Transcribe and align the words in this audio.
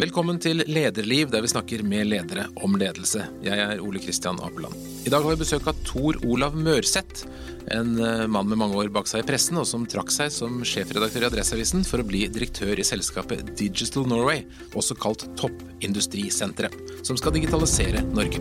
Velkommen 0.00 0.38
til 0.40 0.62
Lederliv, 0.64 1.28
der 1.28 1.42
vi 1.44 1.48
snakker 1.50 1.82
med 1.84 2.06
ledere 2.08 2.46
om 2.64 2.72
ledelse. 2.80 3.26
Jeg 3.44 3.60
er 3.60 3.82
Ole 3.84 4.00
Kristian 4.00 4.38
Apeland. 4.40 4.72
I 5.04 5.10
dag 5.12 5.20
har 5.20 5.34
vi 5.34 5.42
besøk 5.42 5.68
av 5.68 5.82
Tor 5.84 6.16
Olav 6.24 6.56
Mørseth. 6.56 7.26
En 7.68 7.98
eh, 8.00 8.22
mann 8.24 8.48
med 8.48 8.56
mange 8.62 8.78
år 8.80 8.88
bak 8.94 9.10
seg 9.10 9.20
i 9.20 9.28
pressen, 9.28 9.60
og 9.60 9.68
som 9.68 9.84
trakk 9.84 10.08
seg 10.14 10.32
som 10.32 10.62
sjefredaktør 10.64 11.26
i 11.26 11.28
Adresseavisen 11.28 11.84
for 11.84 12.00
å 12.00 12.08
bli 12.08 12.22
direktør 12.32 12.80
i 12.80 12.86
selskapet 12.86 13.52
Digital 13.60 14.08
Norway, 14.08 14.46
også 14.72 14.96
kalt 14.96 15.26
Toppindustrisenteret, 15.36 16.80
som 17.04 17.20
skal 17.20 17.36
digitalisere 17.36 18.00
Norge. 18.16 18.40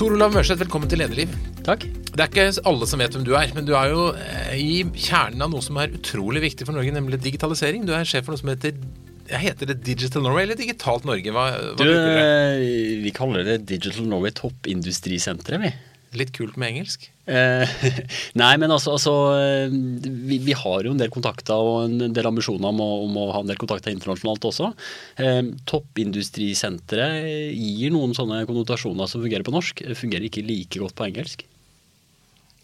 Tor 0.00 0.16
Olav 0.16 0.32
Mørseth, 0.32 0.62
velkommen 0.64 0.88
til 0.88 1.04
Lederliv. 1.04 1.36
Takk. 1.60 1.90
Det 2.20 2.26
er 2.26 2.32
ikke 2.34 2.64
alle 2.68 2.84
som 2.84 3.00
vet 3.00 3.14
hvem 3.16 3.22
du 3.24 3.30
er, 3.32 3.52
men 3.56 3.64
du 3.64 3.70
er 3.72 3.94
jo 3.94 4.00
eh, 4.12 4.56
i 4.60 4.82
kjernen 4.92 5.40
av 5.40 5.54
noe 5.54 5.64
som 5.64 5.78
er 5.80 5.94
utrolig 5.96 6.42
viktig 6.44 6.66
for 6.68 6.76
Norge, 6.76 6.92
nemlig 6.92 7.16
digitalisering. 7.24 7.86
Du 7.88 7.94
er 7.96 8.04
sjef 8.04 8.26
for 8.26 8.36
noe 8.36 8.42
som 8.42 8.50
heter 8.52 8.76
Heter 9.30 9.70
det 9.70 9.76
Digital 9.86 10.24
Norway 10.26 10.42
eller 10.42 10.58
Digitalt 10.58 11.06
Norge? 11.06 11.32
Hva, 11.32 11.46
hva 11.78 11.78
Du, 11.78 11.86
eh, 11.88 12.98
vi 13.00 13.12
kaller 13.16 13.46
det 13.46 13.60
Digital 13.70 14.04
Norway 14.10 14.34
Toppindustrisenteret, 14.36 15.62
vi. 15.62 15.70
Litt 16.18 16.34
kult 16.36 16.58
med 16.60 16.74
engelsk? 16.74 17.06
Eh, 17.30 17.72
nei, 18.42 18.50
men 18.60 18.74
altså, 18.74 18.98
altså 18.98 19.14
eh, 19.38 19.72
vi, 19.72 20.42
vi 20.44 20.56
har 20.60 20.84
jo 20.84 20.92
en 20.92 21.00
del 21.00 21.12
kontakter 21.14 21.56
og 21.56 21.86
en 21.86 22.12
del 22.12 22.28
ambisjoner 22.28 22.68
om 22.68 22.82
å, 22.84 22.90
om 23.06 23.16
å 23.22 23.28
ha 23.30 23.40
en 23.40 23.48
del 23.48 23.60
kontakter 23.62 23.94
internasjonalt 23.94 24.44
også. 24.50 24.74
Eh, 25.24 25.40
toppindustrisenteret 25.72 27.54
gir 27.54 27.96
noen 27.96 28.12
sånne 28.18 28.42
konnotasjoner 28.50 29.08
som 29.08 29.24
fungerer 29.24 29.46
på 29.46 29.56
norsk. 29.56 29.86
Fungerer 30.02 30.28
ikke 30.28 30.44
like 30.44 30.84
godt 30.84 30.98
på 31.00 31.08
engelsk. 31.08 31.46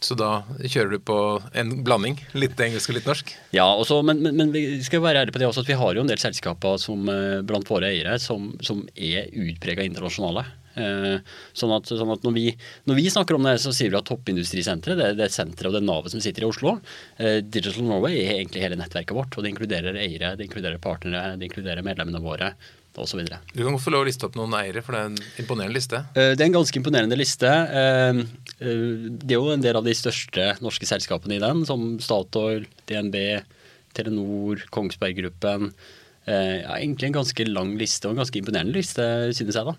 Så 0.06 0.14
da 0.18 0.44
kjører 0.62 0.92
du 0.94 1.00
på 1.02 1.16
en 1.58 1.72
blanding? 1.86 2.20
Litt 2.38 2.60
engelsk 2.62 2.92
og 2.92 2.98
litt 2.98 3.08
norsk? 3.08 3.32
Ja, 3.56 3.66
også, 3.72 3.98
men, 4.06 4.20
men, 4.22 4.36
men 4.38 4.52
vi 4.54 4.62
skal 4.86 5.02
være 5.02 5.24
ærlige 5.24 5.34
på 5.34 5.42
det 5.42 5.48
også 5.48 5.64
at 5.64 5.72
vi 5.72 5.78
har 5.80 5.96
jo 5.96 6.04
en 6.04 6.12
del 6.12 6.20
selskaper 6.22 6.78
som, 6.78 7.08
eh, 7.10 7.40
blant 7.46 7.66
våre 7.70 7.90
eiere 7.90 8.14
som, 8.22 8.52
som 8.62 8.84
er 8.94 9.32
utprega 9.34 9.86
internasjonale. 9.86 10.46
Eh, 10.76 11.18
sånn 11.56 11.72
at, 11.72 11.88
sånn 11.88 12.12
at 12.12 12.24
når, 12.26 12.36
vi, 12.36 12.46
når 12.86 13.00
vi 13.00 13.08
snakker 13.10 13.38
om 13.38 13.48
det, 13.48 13.56
så 13.64 13.72
sier 13.74 13.90
vi 13.90 13.98
at 13.98 14.06
Toppindustrisenteret 14.06 15.00
det, 15.00 15.10
det 15.18 15.26
er 15.26 15.32
senteret 15.34 15.72
og 15.72 15.78
det 15.78 15.84
navet 15.88 16.14
som 16.14 16.22
sitter 16.22 16.44
i 16.44 16.50
Oslo. 16.50 16.76
Eh, 17.16 17.40
Digital 17.42 17.88
Norway 17.88 18.20
er 18.22 18.36
egentlig 18.36 18.62
hele 18.62 18.78
nettverket 18.78 19.16
vårt. 19.16 19.34
og 19.34 19.42
Det 19.42 19.54
inkluderer 19.54 19.98
eiere, 19.98 20.36
det 20.36 20.46
inkluderer 20.46 20.82
partnere, 20.82 21.34
det 21.40 21.48
inkluderer 21.50 21.86
medlemmene 21.86 22.22
våre 22.22 22.52
osv. 23.02 23.20
Du 23.54 23.62
kan 23.64 23.78
få 23.78 23.90
lov 23.92 24.04
å 24.04 24.08
liste 24.08 24.26
opp 24.28 24.36
noen 24.38 24.54
eiere, 24.58 24.82
for 24.84 24.92
det 24.96 25.00
er 25.00 25.10
en 25.10 25.18
imponerende 25.42 25.74
liste. 25.76 26.00
Eh, 26.14 26.34
Det 26.34 26.40
er 26.40 26.46
en 26.50 26.56
ganske 26.58 26.80
imponerende 26.80 27.16
liste. 27.18 27.46
Eh, 27.46 28.22
eh, 28.60 29.10
Det 29.20 29.30
er 29.34 29.40
jo 29.40 29.52
en 29.52 29.60
del 29.64 29.76
av 29.76 29.84
de 29.84 29.94
største 29.94 30.60
norske 30.60 30.86
selskapene 30.86 31.36
i 31.36 31.42
den, 31.42 31.64
som 31.66 31.98
Statoil, 31.98 32.66
DNB, 32.86 33.42
Telenor, 33.94 34.62
Kongsberg 34.70 35.16
Gruppen. 35.20 35.72
Eh, 36.26 36.62
Ja, 36.62 36.76
egentlig 36.78 37.06
en 37.10 37.20
ganske 37.22 37.46
lang 37.48 37.76
liste, 37.78 38.06
og 38.08 38.16
en 38.16 38.24
ganske 38.24 38.40
imponerende 38.42 38.74
liste, 38.74 39.02
synes 39.32 39.54
jeg, 39.54 39.64
da. 39.64 39.74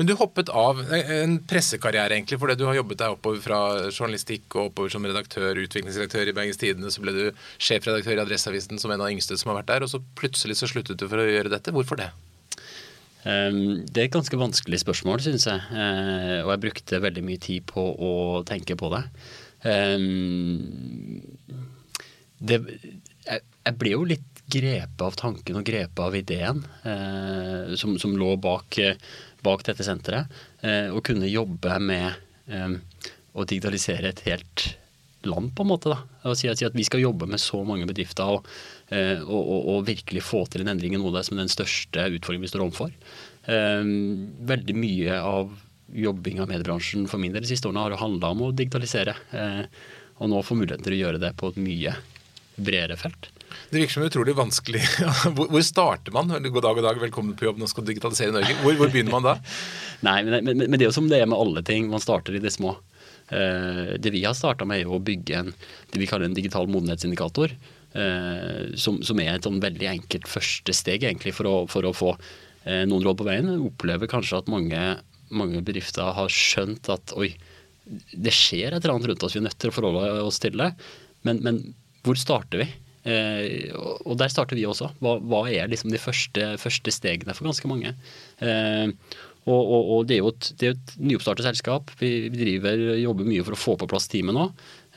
Men 0.00 0.08
du 0.08 0.14
hoppet 0.16 0.48
av 0.56 0.78
en 0.96 1.34
pressekarriere, 1.44 2.14
egentlig, 2.16 2.38
fordi 2.40 2.54
du 2.56 2.62
har 2.64 2.78
jobbet 2.78 3.02
deg 3.02 3.12
oppover 3.18 3.42
fra 3.44 3.58
journalistikk 3.92 4.54
og 4.56 4.70
oppover 4.70 4.94
som 4.94 5.04
redaktør, 5.04 5.58
utviklingsredaktør 5.60 6.30
i 6.30 6.32
Bergens 6.38 6.56
Tidende, 6.62 6.88
så 6.88 7.02
ble 7.04 7.12
du 7.12 7.42
sjefredaktør 7.60 8.16
i 8.16 8.22
Adresseavisen 8.22 8.80
som 8.80 8.94
en 8.94 9.02
av 9.04 9.10
de 9.10 9.18
yngste 9.18 9.36
som 9.36 9.50
har 9.52 9.58
vært 9.58 9.68
der, 9.74 9.84
og 9.84 9.92
så 9.92 10.00
plutselig 10.16 10.56
så 10.56 10.70
sluttet 10.72 10.96
du 10.96 11.04
for 11.04 11.20
å 11.20 11.28
gjøre 11.28 11.52
dette. 11.52 11.74
Hvorfor 11.76 12.00
det? 12.00 12.08
Eh, 13.28 13.52
Det 13.92 14.00
er 14.00 14.08
et 14.08 14.16
ganske 14.16 14.40
vanskelig 14.40 14.80
spørsmål, 14.86 15.20
synes 15.20 15.44
jeg. 15.52 15.60
Eh, 15.68 16.40
Og 16.46 16.54
jeg 16.54 16.64
brukte 16.64 17.04
veldig 17.04 17.26
mye 17.28 17.44
tid 17.44 17.68
på 17.68 17.84
å 17.92 18.12
tenke 18.48 18.80
på 18.80 18.88
det. 18.96 19.04
Eh, 19.68 20.00
det 22.40 22.62
jeg, 23.28 23.40
jeg 23.68 23.76
ble 23.76 23.90
jo 23.92 24.04
litt 24.08 24.40
grepet 24.50 25.02
av 25.04 25.14
tanken 25.18 25.60
og 25.60 25.66
grepet 25.68 26.00
av 26.02 26.14
ideen 26.18 26.64
eh, 26.88 27.74
som, 27.78 27.92
som 28.00 28.16
lå 28.18 28.32
bak, 28.40 28.78
eh, 28.82 28.96
bak 29.44 29.64
dette 29.66 29.86
senteret. 29.86 30.30
Eh, 30.64 30.88
å 30.92 31.02
kunne 31.04 31.30
jobbe 31.30 31.78
med 31.82 32.18
eh, 32.50 32.76
å 33.32 33.46
digitalisere 33.46 34.12
et 34.12 34.22
helt 34.26 34.66
land, 35.26 35.52
på 35.56 35.64
en 35.64 35.70
måte. 35.70 35.92
da. 35.92 36.00
Og 36.30 36.36
si, 36.38 36.48
at, 36.50 36.60
si 36.60 36.68
at 36.68 36.76
vi 36.76 36.86
skal 36.86 37.02
jobbe 37.02 37.28
med 37.30 37.42
så 37.42 37.62
mange 37.66 37.88
bedrifter 37.88 38.36
og, 38.36 38.46
eh, 38.88 39.18
og, 39.20 39.40
og, 39.40 39.72
og 39.74 39.88
virkelig 39.88 40.24
få 40.26 40.44
til 40.50 40.64
en 40.64 40.72
endring 40.74 40.96
i 40.96 41.00
noe 41.00 41.12
av 41.12 41.20
det 41.20 41.26
som 41.28 41.36
er 41.38 41.44
den 41.44 41.52
største 41.52 42.06
utfordringen 42.16 42.46
vi 42.46 42.52
står 42.52 42.66
overfor. 42.66 42.94
Veldig 43.50 44.74
mye 44.76 45.16
av 45.16 45.50
jobbing 45.90 46.38
av 46.42 46.50
mediebransjen 46.52 47.08
for 47.10 47.18
min 47.18 47.32
del 47.34 47.42
de 47.42 47.50
siste 47.50 47.66
årene 47.66 47.82
har 47.82 47.96
handla 47.98 48.30
om 48.34 48.44
å 48.46 48.50
digitalisere. 48.54 49.16
Og 50.20 50.30
nå 50.30 50.42
få 50.44 50.54
muligheten 50.60 50.86
til 50.86 50.94
å 50.94 51.00
gjøre 51.00 51.22
det 51.22 51.32
på 51.40 51.50
et 51.50 51.58
mye 51.58 51.96
bredere 52.60 52.98
felt. 53.00 53.30
Det 53.68 53.78
virker 53.78 53.92
som 53.98 54.06
utrolig 54.06 54.34
vanskelig. 54.38 54.80
Hvor, 55.36 55.46
hvor 55.52 55.64
starter 55.66 56.14
man? 56.14 56.30
God 56.30 56.62
dag, 56.64 56.78
god 56.78 56.86
dag, 56.88 57.00
velkommen 57.02 57.36
på 57.38 57.46
jobb, 57.46 57.60
nå 57.60 57.68
skal 57.70 57.84
du 57.84 57.92
digitalisere 57.92 58.34
Norge. 58.34 58.56
Hvor, 58.64 58.78
hvor 58.80 58.90
begynner 58.92 59.14
man 59.14 59.26
da? 59.28 59.34
Nei, 60.06 60.20
men, 60.26 60.46
men, 60.46 60.64
men 60.64 60.78
det 60.78 60.86
er 60.86 60.90
jo 60.90 60.96
som 60.96 61.10
det 61.10 61.20
er 61.20 61.28
med 61.30 61.38
alle 61.38 61.62
ting. 61.66 61.90
Man 61.92 62.02
starter 62.02 62.34
i 62.34 62.42
det 62.42 62.52
små. 62.54 62.74
Eh, 63.30 63.92
det 64.02 64.10
vi 64.14 64.24
har 64.24 64.34
starta 64.34 64.66
med, 64.66 64.82
er 64.82 64.90
å 64.90 65.02
bygge 65.04 65.36
en, 65.38 65.52
det 65.92 66.02
vi 66.02 66.08
kaller 66.10 66.26
en 66.30 66.38
digital 66.38 66.70
modenhetsindikator. 66.70 67.54
eh, 67.94 68.74
som, 68.78 69.00
som 69.06 69.20
er 69.22 69.34
et 69.34 69.46
sånn 69.46 69.62
veldig 69.62 69.88
enkelt 69.92 70.28
første 70.30 70.74
steg 70.74 71.06
egentlig 71.06 71.34
for 71.36 71.50
å, 71.50 71.54
for 71.70 71.86
å 71.86 71.94
få 71.94 72.10
eh, 72.16 72.84
noen 72.88 73.06
råd 73.06 73.20
på 73.20 73.28
veien. 73.28 73.54
Opplever 73.70 74.10
kanskje 74.10 74.42
at 74.42 74.50
mange, 74.50 74.82
mange 75.30 75.62
bedrifter 75.66 76.14
har 76.16 76.30
skjønt 76.34 76.90
at 76.92 77.14
oi, 77.18 77.32
det 77.86 78.34
skjer 78.34 78.74
et 78.74 78.82
eller 78.82 78.96
annet 78.96 79.12
rundt 79.12 79.26
oss, 79.26 79.34
vi 79.34 79.42
er 79.42 79.48
nødt 79.48 79.58
til 79.62 79.72
å 79.72 79.74
forholde 79.74 80.10
oss 80.26 80.38
til 80.42 80.58
det. 80.60 80.72
Men, 81.26 81.42
men 81.46 81.62
hvor 82.06 82.18
starter 82.18 82.64
vi? 82.64 82.70
Eh, 83.08 83.70
og 83.72 84.18
der 84.20 84.32
starter 84.32 84.58
vi 84.58 84.66
også. 84.68 84.90
Hva, 85.00 85.16
hva 85.24 85.44
er 85.48 85.70
liksom 85.70 85.92
de 85.92 86.00
første, 86.00 86.54
første 86.60 86.94
stegene 86.94 87.36
for 87.36 87.48
ganske 87.48 87.70
mange? 87.70 87.94
Eh, 88.44 88.92
og, 89.48 89.60
og, 89.60 89.90
og 89.94 90.08
det 90.08 90.18
er 90.18 90.20
jo 90.20 90.32
et, 90.34 90.50
det 90.60 90.68
er 90.68 90.74
et 90.76 90.92
nyoppstartet 91.00 91.46
selskap. 91.46 91.90
Vi, 92.00 92.28
driver, 92.34 92.82
jobber 93.00 93.28
mye 93.28 93.44
for 93.46 93.56
å 93.56 93.60
få 93.60 93.76
på 93.80 93.88
plass 93.90 94.08
teamet 94.12 94.36
nå. 94.36 94.46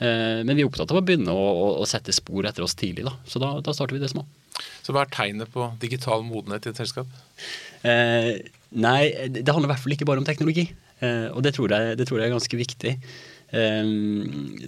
Eh, 0.04 0.42
men 0.44 0.52
vi 0.54 0.64
er 0.64 0.68
opptatt 0.68 0.92
av 0.92 1.00
å 1.00 1.04
begynne 1.06 1.32
å, 1.32 1.44
å, 1.64 1.68
å 1.80 1.88
sette 1.88 2.14
spor 2.14 2.46
etter 2.48 2.66
oss 2.66 2.76
tidlig. 2.78 3.06
Da. 3.08 3.14
Så 3.30 3.42
da, 3.42 3.54
da 3.64 3.74
starter 3.76 3.96
vi 3.96 4.02
det 4.04 4.12
små. 4.12 4.26
Så 4.84 4.94
hva 4.94 5.04
er 5.04 5.14
tegnet 5.14 5.50
på 5.50 5.66
digital 5.82 6.22
modenhet 6.26 6.68
i 6.68 6.74
et 6.74 6.80
selskap? 6.80 7.08
Eh, 7.88 8.34
nei, 8.76 9.00
det 9.32 9.48
handler 9.48 9.70
i 9.70 9.72
hvert 9.72 9.84
fall 9.84 9.96
ikke 9.96 10.08
bare 10.10 10.22
om 10.22 10.28
teknologi. 10.28 10.68
Eh, 11.00 11.30
og 11.32 11.40
det 11.46 11.54
tror, 11.56 11.72
jeg, 11.72 11.96
det 11.98 12.08
tror 12.08 12.20
jeg 12.20 12.28
er 12.28 12.36
ganske 12.36 12.60
viktig. 12.60 12.92
Eh, 13.54 13.94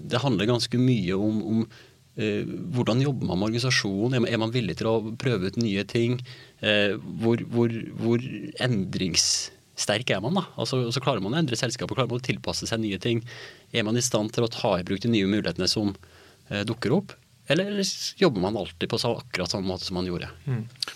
det 0.08 0.24
handler 0.24 0.54
ganske 0.54 0.80
mye 0.80 1.20
om, 1.20 1.44
om 1.52 1.68
hvordan 2.16 3.02
jobber 3.04 3.28
man 3.28 3.40
med 3.40 3.50
organisasjonen? 3.50 4.24
Er 4.24 4.40
man, 4.40 4.54
villig 4.54 4.78
til 4.80 4.88
å 4.88 4.96
prøve 5.20 5.50
ut 5.50 5.58
nye 5.60 5.84
ting? 5.88 6.16
Eh, 6.64 6.96
hvor, 7.20 7.42
hvor, 7.52 7.74
hvor 8.00 8.24
endringssterk 8.64 10.14
er 10.14 10.22
man? 10.24 10.38
da? 10.40 10.46
Altså, 10.56 10.80
så 10.94 11.02
klarer 11.04 11.20
man 11.24 11.36
å 11.36 11.42
endre 11.42 11.58
selskapet, 11.60 11.96
klarer 11.98 12.12
man 12.12 12.22
å 12.22 12.26
tilpasse 12.26 12.68
seg 12.70 12.80
nye 12.80 13.00
ting? 13.02 13.20
Er 13.76 13.84
man 13.84 14.00
i 14.00 14.04
stand 14.04 14.32
til 14.32 14.46
å 14.46 14.52
ta 14.52 14.78
i 14.78 14.86
bruk 14.86 15.04
de 15.04 15.12
nye 15.12 15.28
mulighetene 15.28 15.68
som 15.68 15.92
eh, 16.48 16.64
dukker 16.68 16.96
opp? 16.96 17.12
Eller 17.52 17.76
jobber 18.18 18.42
man 18.42 18.56
alltid 18.58 18.90
på 18.90 18.98
akkurat 19.06 19.52
samme 19.52 19.68
måte 19.68 19.86
som 19.86 19.94
man 19.94 20.08
gjorde? 20.08 20.32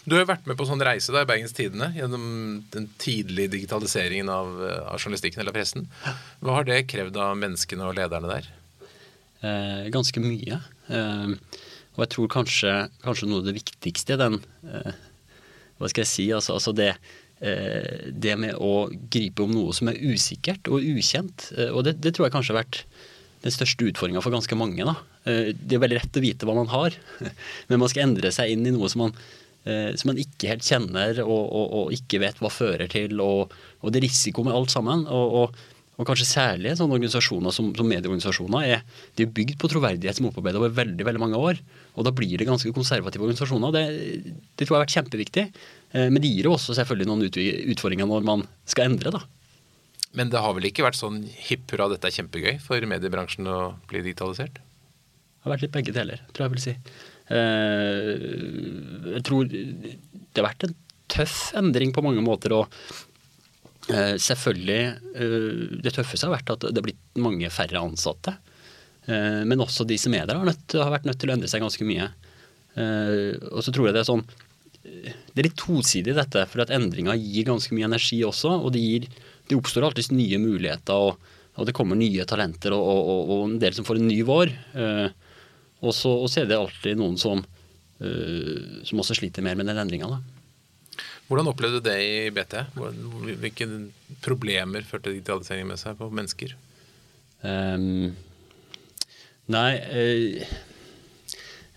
Du 0.02 0.16
har 0.16 0.24
jo 0.24 0.30
vært 0.32 0.48
med 0.50 0.58
på 0.58 0.66
sånn 0.66 0.82
reise 0.82 1.12
da, 1.14 1.22
i 1.22 1.28
Bergens 1.28 1.54
Tidende 1.54 1.92
gjennom 1.94 2.24
den 2.74 2.88
tidlige 2.98 3.52
digitaliseringen 3.52 4.32
av, 4.34 4.56
av 4.88 4.96
journalistikken 4.96 5.44
eller 5.44 5.54
pressen. 5.54 5.86
Hva 6.42 6.56
har 6.58 6.66
det 6.66 6.88
krevd 6.90 7.20
av 7.22 7.38
menneskene 7.38 7.86
og 7.86 7.94
lederne 8.00 8.32
der? 8.32 8.50
Eh, 9.40 9.88
ganske 9.92 10.20
mye. 10.20 10.58
Eh, 10.92 11.30
og 11.94 12.02
jeg 12.04 12.12
tror 12.14 12.32
kanskje, 12.32 12.74
kanskje 13.04 13.28
noe 13.28 13.40
av 13.40 13.48
det 13.48 13.56
viktigste 13.56 14.14
i 14.14 14.20
den 14.20 14.36
eh, 14.68 14.92
Hva 15.80 15.88
skal 15.88 16.04
jeg 16.04 16.10
si? 16.10 16.26
Altså, 16.36 16.58
altså 16.58 16.74
det, 16.76 16.92
det 17.40 18.34
med 18.36 18.58
å 18.60 18.90
gripe 19.08 19.46
om 19.46 19.52
noe 19.54 19.72
som 19.72 19.88
er 19.88 19.96
usikkert 19.96 20.68
og 20.68 20.84
ukjent. 20.84 21.46
Og 21.72 21.86
det, 21.86 21.94
det 22.04 22.12
tror 22.12 22.26
jeg 22.26 22.34
kanskje 22.34 22.52
har 22.52 22.58
vært 22.58 22.82
den 23.40 23.54
største 23.54 23.86
utfordringa 23.88 24.20
for 24.20 24.34
ganske 24.34 24.58
mange. 24.60 24.84
Da. 24.84 24.92
Det 25.24 25.78
er 25.78 25.80
veldig 25.80 25.96
lett 25.96 26.18
å 26.20 26.22
vite 26.26 26.44
hva 26.44 26.58
man 26.58 26.68
har, 26.68 26.98
men 27.70 27.80
man 27.80 27.88
skal 27.88 28.10
endre 28.10 28.28
seg 28.36 28.52
inn 28.52 28.68
i 28.68 28.74
noe 28.76 28.92
som 28.92 29.06
man, 29.06 29.16
som 29.64 30.12
man 30.12 30.20
ikke 30.20 30.52
helt 30.52 30.68
kjenner 30.68 31.22
og, 31.24 31.32
og, 31.48 31.64
og 31.78 31.96
ikke 31.96 32.20
vet 32.26 32.44
hva 32.44 32.52
fører 32.52 32.92
til. 32.92 33.16
Og, 33.24 33.56
og 33.80 33.88
det 33.88 34.02
er 34.02 34.08
risiko 34.10 34.44
med 34.44 34.60
alt 34.60 34.76
sammen. 34.76 35.08
og, 35.08 35.56
og 36.00 36.06
kanskje 36.08 36.24
særlig 36.30 36.70
sånne 36.78 36.96
organisasjoner 36.96 37.52
som, 37.52 37.66
som 37.76 37.88
medieorganisasjoner 37.90 38.68
er, 38.72 38.84
de 39.18 39.26
er 39.26 39.32
bygd 39.36 39.58
på 39.60 39.68
troverdighet 39.68 40.16
som 40.16 40.30
er 40.30 40.56
over 40.56 40.72
veldig 40.72 41.04
veldig 41.04 41.20
mange 41.20 41.36
år. 41.36 41.60
Og 42.00 42.06
da 42.06 42.12
blir 42.16 42.40
det 42.40 42.46
ganske 42.48 42.72
konservative 42.72 43.26
organisasjoner. 43.26 43.74
Det, 43.76 43.82
det 44.56 44.64
tror 44.64 44.78
jeg 44.78 44.78
har 44.78 44.86
vært 44.86 44.94
kjempeviktig. 44.96 45.44
Eh, 45.92 46.08
Men 46.08 46.22
det 46.24 46.30
gir 46.32 46.48
jo 46.48 46.54
også 46.56 46.72
selvfølgelig 46.78 47.10
noen 47.10 47.26
utfordringer 47.28 48.08
når 48.08 48.24
man 48.30 48.46
skal 48.64 48.88
endre, 48.88 49.12
da. 49.12 49.20
Men 50.16 50.32
det 50.32 50.40
har 50.42 50.56
vel 50.56 50.70
ikke 50.70 50.82
vært 50.88 50.98
sånn 50.98 51.20
hipp 51.50 51.68
hurra, 51.70 51.90
dette 51.92 52.08
er 52.08 52.16
kjempegøy 52.16 52.56
for 52.64 52.82
mediebransjen 52.90 53.46
å 53.46 53.58
bli 53.92 54.00
digitalisert? 54.08 54.56
Det 54.56 55.44
har 55.44 55.52
vært 55.52 55.66
litt 55.68 55.76
begge 55.76 55.94
deler, 55.94 56.24
tror 56.32 56.48
jeg 56.48 56.54
vil 56.56 56.64
si. 56.64 56.74
Eh, 57.30 59.14
Jeg 59.18 59.22
tror 59.28 59.46
det 59.52 60.40
har 60.40 60.48
vært 60.48 60.66
en 60.66 60.74
tøff 61.10 61.38
endring 61.58 61.92
på 61.92 62.02
mange 62.06 62.24
måter. 62.24 62.56
og 62.56 62.72
selvfølgelig 64.20 64.80
eh, 65.14 65.80
Det 65.84 65.92
tøffeste 65.96 66.28
har 66.28 66.36
vært 66.36 66.52
at 66.54 66.66
det 66.68 66.78
har 66.78 66.86
blitt 66.86 67.20
mange 67.22 67.50
færre 67.52 67.82
ansatte. 67.82 68.36
Eh, 69.06 69.42
Men 69.48 69.64
også 69.64 69.86
de 69.88 69.98
som 70.00 70.14
er 70.14 70.28
der, 70.28 70.38
har, 70.40 70.48
nødt, 70.48 70.76
har 70.76 70.92
vært 70.92 71.08
nødt 71.08 71.20
til 71.20 71.32
å 71.32 71.36
endre 71.36 71.50
seg 71.50 71.64
ganske 71.64 71.86
mye. 71.88 72.10
Eh, 72.78 73.34
og 73.50 73.64
så 73.64 73.74
tror 73.74 73.88
jeg 73.88 73.96
det 73.96 74.04
er 74.04 74.06
sånn 74.06 74.22
Det 74.80 75.40
er 75.40 75.48
litt 75.48 75.58
tosidig, 75.58 76.14
dette. 76.16 76.46
For 76.50 76.62
at 76.64 76.72
endringer 76.74 77.18
gir 77.18 77.48
ganske 77.48 77.74
mye 77.76 77.88
energi 77.90 78.20
også. 78.26 78.54
Og 78.60 78.72
det, 78.74 78.84
gir, 78.84 79.08
oppstår 79.56 79.88
alltid 79.88 80.14
nye 80.14 80.38
muligheter, 80.40 80.94
og, 81.10 81.32
og, 81.56 81.64
det 81.68 81.74
kommer 81.76 81.98
nye 81.98 82.24
talenter 82.28 82.74
og, 82.76 82.86
og, 82.86 83.20
og, 83.26 83.42
en 83.48 83.58
del 83.62 83.76
som 83.76 83.86
får 83.88 84.00
en 84.00 84.08
ny 84.08 84.20
vår. 84.26 84.54
Eh, 84.74 85.08
og, 85.80 85.94
så, 85.96 86.12
er 86.40 86.48
det 86.48 86.58
alltid 86.58 87.00
noen 87.00 87.16
som, 87.20 87.42
eh, 88.04 88.84
som 88.88 89.00
også 89.00 89.16
sliter 89.20 89.44
mer 89.44 89.58
med 89.58 89.68
den 89.70 89.80
endringa. 89.80 90.20
Hvordan 91.30 91.46
opplevde 91.46 91.78
du 91.78 91.86
det 91.86 91.98
i 92.02 92.30
BT? 92.34 92.56
Hvilke 93.38 93.66
problemer 94.24 94.82
førte 94.82 95.12
digitaliseringen 95.12 95.68
med 95.70 95.78
seg 95.78 95.94
på 96.00 96.08
mennesker? 96.10 96.56
Um, 97.46 98.16
nei 99.50 99.68
uh, 99.78 100.48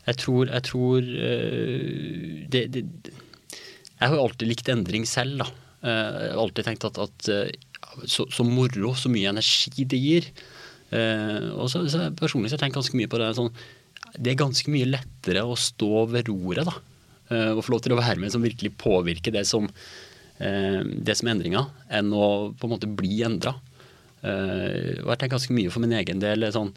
jeg 0.03 0.17
tror, 0.19 0.50
jeg 0.50 0.65
tror 0.67 1.05
uh, 1.05 2.39
det, 2.51 2.63
det, 2.73 2.81
Jeg 3.13 4.01
har 4.01 4.17
jo 4.17 4.25
alltid 4.25 4.50
likt 4.50 4.71
endring 4.73 5.05
selv, 5.07 5.44
da. 5.44 5.47
Uh, 5.85 6.17
jeg 6.17 6.33
har 6.33 6.41
alltid 6.47 6.67
tenkt 6.71 6.88
at, 6.89 6.97
at 7.05 7.29
så, 8.09 8.25
så, 8.33 8.47
moro, 8.47 8.95
så 8.97 9.11
mye 9.13 9.29
energi 9.29 9.85
det 9.85 10.00
gir. 10.01 10.31
og 11.53 11.69
så, 11.69 11.83
så 11.89 12.07
Personlig 12.17 12.50
så 12.50 12.55
har 12.55 12.63
jeg 12.63 12.63
tenkt 12.65 12.79
ganske 12.79 12.97
mye 12.97 13.09
på 13.09 13.19
det 13.21 13.29
sånn 13.38 13.50
Det 14.17 14.31
er 14.31 14.38
ganske 14.38 14.73
mye 14.73 14.89
lettere 14.89 15.45
å 15.45 15.53
stå 15.57 16.07
ved 16.09 16.29
roret, 16.31 16.65
da. 16.65 16.73
Og 17.31 17.61
få 17.65 17.73
lov 17.73 17.83
til 17.85 17.95
å 17.95 17.99
være 17.99 18.19
med 18.21 18.33
som 18.33 18.43
virkelig 18.43 18.73
påvirker 18.77 19.33
det 19.33 19.45
som, 19.47 19.69
det 20.37 21.15
som 21.15 21.29
er 21.29 21.33
endringa, 21.33 21.61
enn 21.87 22.11
å 22.13 22.25
på 22.59 22.67
en 22.67 22.73
måte 22.75 22.89
bli 22.89 23.21
endra. 23.25 23.55
Uh, 24.23 25.03
og 25.03 25.09
jeg 25.09 25.17
tenker 25.19 25.33
ganske 25.35 25.55
mye 25.55 25.71
for 25.73 25.83
min 25.83 25.95
egen 25.97 26.21
del 26.23 26.45
sånn 26.55 26.69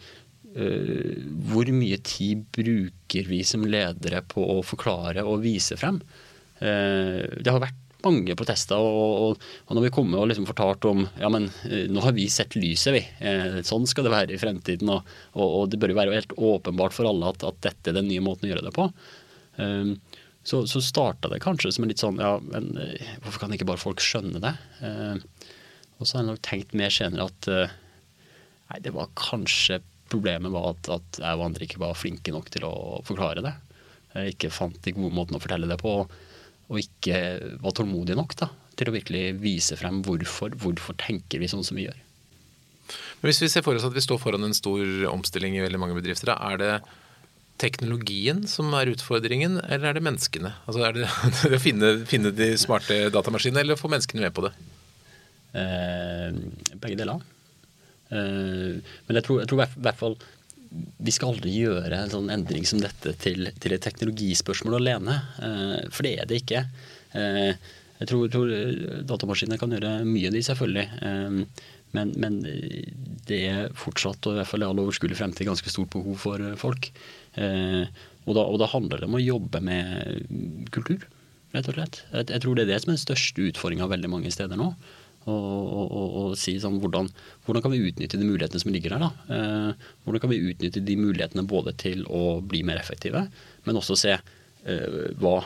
Hvor 1.46 1.69
mye 1.70 1.98
tid 2.02 2.40
bruker 2.50 3.28
vi 3.31 3.43
som 3.46 3.62
ledere 3.62 4.25
på 4.26 4.43
å 4.56 4.62
forklare 4.66 5.22
og 5.22 5.44
vise 5.44 5.76
frem? 5.78 6.00
Det 6.58 7.52
har 7.52 7.60
vært 7.60 7.87
mange 8.06 8.37
protester, 8.38 8.81
og, 8.81 9.12
og, 9.37 9.46
og 9.66 9.76
når 9.76 9.87
vi 9.87 9.92
kommer 9.94 10.22
og 10.22 10.31
liksom 10.31 10.46
fortalt 10.49 10.87
om 10.88 11.04
ja, 11.20 11.31
men 11.32 11.49
nå 11.92 12.02
har 12.04 12.14
vi 12.16 12.28
sett 12.32 12.56
lyset, 12.58 12.94
vi. 12.96 13.02
sånn 13.66 13.87
skal 13.90 14.06
det 14.06 14.14
være 14.14 14.37
i 14.37 14.40
fremtiden. 14.40 14.92
Og, 14.94 15.14
og, 15.37 15.69
det 15.72 15.81
bør 15.82 15.92
jo 15.92 16.00
være 16.00 16.16
helt 16.19 16.37
åpenbart 16.37 16.96
for 16.96 17.08
alle 17.10 17.32
at, 17.32 17.46
at, 17.46 17.60
dette 17.66 17.92
er 17.92 17.99
den 17.99 18.10
nye 18.10 18.25
måten 18.25 18.49
å 18.49 18.52
gjøre 18.54 18.66
det 18.69 18.75
på. 18.76 18.88
Så, 20.46 20.62
så 20.70 20.81
starta 20.84 21.31
det 21.32 21.43
kanskje 21.43 21.72
som 21.75 21.84
en 21.84 21.90
litt 21.90 22.02
sånn 22.02 22.20
ja, 22.22 22.37
men 22.52 22.70
hvorfor 23.25 23.43
kan 23.43 23.54
ikke 23.56 23.66
bare 23.66 23.82
folk 23.82 24.02
skjønne 24.04 24.38
det? 24.44 24.52
Og 25.96 26.04
så 26.04 26.16
har 26.16 26.25
jeg 26.25 26.31
nok 26.31 26.43
tenkt 26.44 26.76
mer 26.76 26.93
senere 26.93 27.28
at 27.31 27.48
eh, 27.50 27.76
nei, 28.70 28.81
det 28.84 28.93
var 28.96 29.12
kanskje 29.19 29.81
problemet 30.10 30.52
var 30.54 30.75
at, 30.75 30.90
at, 30.93 31.20
jeg 31.22 31.38
og 31.38 31.46
andre 31.48 31.66
ikke 31.66 31.82
var 31.82 31.98
flinke 31.98 32.34
nok 32.34 32.50
til 32.54 32.66
å 32.69 32.75
forklare 33.06 33.43
det. 33.44 33.54
Jeg 34.14 34.37
ikke 34.37 34.54
fant 34.54 34.78
de 34.84 34.94
gode 34.96 35.16
måtene 35.16 35.40
å 35.40 35.43
fortelle 35.43 35.69
det 35.70 35.78
på, 35.81 35.96
og 36.66 36.81
ikke 36.81 37.19
var 37.62 37.75
tålmodig 37.76 38.16
nok 38.19 38.37
da, 38.38 38.50
til 38.78 38.90
å 38.90 38.94
virkelig 38.94 39.25
vise 39.42 39.78
frem 39.78 40.02
hvorfor, 40.06 40.54
hvorfor 40.60 40.96
tenker 41.00 41.42
vi 41.42 41.50
sånn 41.50 41.64
som 41.66 41.78
vi 41.78 41.88
gjør. 41.88 41.99
Men 43.19 43.32
Hvis 43.32 43.42
vi 43.42 43.50
ser 43.50 43.64
for 43.66 43.75
oss 43.75 43.87
at 43.87 43.96
vi 43.96 44.04
står 44.04 44.20
foran 44.22 44.46
en 44.46 44.54
stor 44.54 44.84
omstilling 45.10 45.56
i 45.56 45.64
veldig 45.64 45.81
mange 45.82 45.96
bedrifter, 45.99 46.31
da, 46.31 46.38
er 46.52 46.60
det 46.60 46.72
teknologien 47.61 48.44
som 48.50 48.73
er 48.76 48.91
utfordringen, 48.93 49.58
eller 49.64 49.91
er 49.91 49.99
det 49.99 50.05
menneskene? 50.05 50.53
Altså 50.69 50.85
Er 50.85 50.97
det 50.97 51.08
å 51.58 51.62
finne, 51.62 51.93
finne 52.08 52.32
de 52.35 52.53
smarte 52.61 53.06
datamaskinene, 53.14 53.64
eller 53.64 53.81
få 53.81 53.91
menneskene 53.93 54.26
med 54.26 54.35
på 54.37 54.47
det? 54.47 54.53
Eh, 55.56 56.37
begge 56.76 56.99
deler. 57.00 57.23
Eh, 58.11 58.76
men 59.06 59.20
jeg 59.20 59.26
tror, 59.26 59.41
jeg 59.43 59.50
tror 59.50 59.62
i 59.62 59.69
hvert 59.87 60.03
fall 60.03 60.19
vi 60.76 61.12
skal 61.14 61.32
aldri 61.32 61.53
gjøre 61.55 61.97
en 62.03 62.11
sånn 62.12 62.29
endring 62.35 62.67
som 62.69 62.81
dette 62.82 63.14
til, 63.23 63.49
til 63.62 63.76
et 63.76 63.85
teknologispørsmål 63.87 64.81
alene. 64.81 65.17
Eh, 65.41 65.76
for 65.94 66.09
det 66.09 66.17
er 66.20 66.29
det 66.29 66.43
ikke. 66.43 66.62
Jeg 67.17 68.09
tror, 68.11 68.26
tror 68.29 68.50
datamaskiner 69.09 69.56
kan 69.56 69.73
gjøre 69.73 69.93
mye 70.05 70.29
av 70.29 70.35
de, 70.35 70.43
selvfølgelig. 70.44 70.87
Men, 71.96 72.12
men, 72.20 72.43
det 73.26 73.40
er 73.48 73.72
fortsatt, 73.75 74.22
og 74.28 74.37
i 74.37 74.40
hvert 74.40 74.50
fall 74.52 74.62
i 74.62 74.69
all 74.69 74.82
overskuelig 74.84 75.16
fremtid, 75.19 75.48
ganske 75.48 75.72
stort 75.72 75.90
behov 75.90 76.20
for 76.22 76.44
folk. 76.60 76.90
Og 77.37 78.37
da, 78.37 78.43
og 78.43 78.60
da, 78.62 78.69
handler 78.70 79.02
det 79.02 79.08
om 79.08 79.16
å 79.19 79.22
jobbe 79.22 79.58
med 79.66 80.69
kultur, 80.75 81.08
rett 81.56 81.66
og 81.72 81.75
slett. 81.78 81.98
Jeg, 82.12 82.28
jeg 82.31 82.44
tror 82.44 82.54
det 82.54 82.66
er 82.66 82.70
det 82.70 82.78
som 82.84 82.93
er 82.93 82.98
den 82.98 83.02
største 83.02 83.48
utfordringa 83.48 83.88
veldig 83.90 84.12
mange 84.12 84.31
steder 84.34 84.60
nå. 84.60 84.69
Og, 85.26 86.37
si 86.38 86.54
sånn, 86.62 86.78
hvordan, 86.82 87.08
hvordan, 87.46 87.64
kan 87.64 87.72
vi 87.75 87.82
utnytte 87.88 88.19
de 88.20 88.28
mulighetene 88.28 88.62
som 88.62 88.70
ligger 88.75 88.94
der? 88.94 89.02
da? 89.02 89.34
Eh, 89.34 89.87
hvordan 90.04 90.22
kan 90.22 90.31
vi 90.31 90.42
utnytte 90.52 90.82
de 90.87 90.96
mulighetene 91.00 91.46
både 91.50 91.75
til 91.81 92.04
å 92.06 92.38
bli 92.46 92.62
mer 92.66 92.78
effektive, 92.78 93.25
men 93.66 93.81
også 93.81 93.99
se 93.99 94.14
eh, 94.14 94.99
hva, 95.19 95.40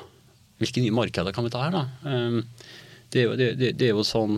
hvilke 0.61 0.85
nye 0.85 0.97
markeder 0.97 1.33
kan 1.37 1.49
vi 1.49 1.53
ta 1.55 1.65
her? 1.65 1.79
da? 1.79 1.85
Eh, 2.05 2.67
det, 3.09 3.23
er 3.23 3.25
jo, 3.25 3.39
det, 3.41 3.51
det, 3.81 3.89
er 3.89 3.95
jo 3.95 4.05
sånn 4.05 4.37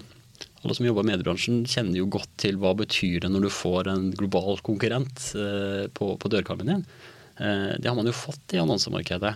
alle 0.62 0.74
som 0.78 0.86
jobber 0.86 1.02
i 1.02 1.10
mediebransjen 1.10 1.64
kjenner 1.66 1.98
jo 1.98 2.10
godt 2.12 2.30
til 2.38 2.58
hva 2.62 2.70
betyr 2.78 3.24
det 3.24 3.30
når 3.32 3.46
du 3.46 3.50
får 3.50 3.90
en 3.90 4.10
global 4.14 4.60
konkurrent 4.62 5.32
eh, 5.34 5.88
på, 5.90 6.12
på 6.22 6.30
dørkarmen 6.30 6.70
din. 6.70 6.84
Eh, 7.42 7.72
det 7.82 7.90
har 7.90 7.98
man 7.98 8.06
jo 8.06 8.14
fått 8.14 8.54
i 8.54 8.60
annonsemarkedet. 8.62 9.32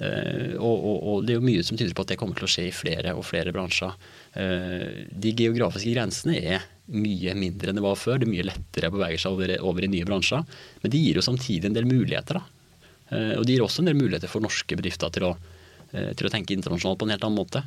Eh, 0.00 0.54
og, 0.56 0.72
og, 0.72 0.96
og, 0.96 1.26
det 1.26 1.34
er 1.34 1.40
jo 1.40 1.44
mye 1.44 1.66
som 1.66 1.76
tyder 1.76 1.92
på 1.96 2.06
at 2.06 2.14
det 2.14 2.18
kommer 2.22 2.40
til 2.40 2.48
å 2.48 2.52
skje 2.54 2.70
i 2.70 2.74
flere 2.76 3.12
og 3.18 3.26
flere 3.28 3.52
bransjer. 3.52 3.92
De 4.32 5.34
geografiske 5.36 5.92
grensene 5.92 6.38
er 6.40 6.64
mye 6.92 7.36
mindre 7.36 7.70
enn 7.70 7.78
det 7.78 7.84
var 7.84 8.00
før. 8.00 8.22
Det 8.22 8.30
er 8.30 8.32
mye 8.32 8.48
lettere 8.48 8.88
å 8.88 8.96
bevege 8.96 9.20
seg 9.20 9.36
over, 9.36 9.52
over, 9.60 9.84
i 9.84 9.92
nye 9.92 10.08
bransjer. 10.08 10.48
Men 10.80 10.94
det 10.94 11.04
gir 11.04 11.20
jo 11.20 11.28
samtidig 11.28 11.68
en 11.68 11.76
del 11.76 11.88
muligheter. 11.90 12.40
Da. 12.40 13.20
Og 13.36 13.44
det 13.44 13.58
gir 13.58 13.66
også 13.66 13.84
en 13.84 13.92
del 13.92 14.00
muligheter 14.00 14.32
for 14.32 14.44
norske 14.44 14.78
bedrifter 14.78 15.12
til 15.12 15.28
å, 15.28 15.34
til 15.92 16.28
å 16.28 16.32
tenke 16.32 16.56
internasjonalt 16.56 16.96
på 16.96 17.10
en 17.10 17.12
helt 17.12 17.28
annen 17.28 17.42
måte. 17.44 17.60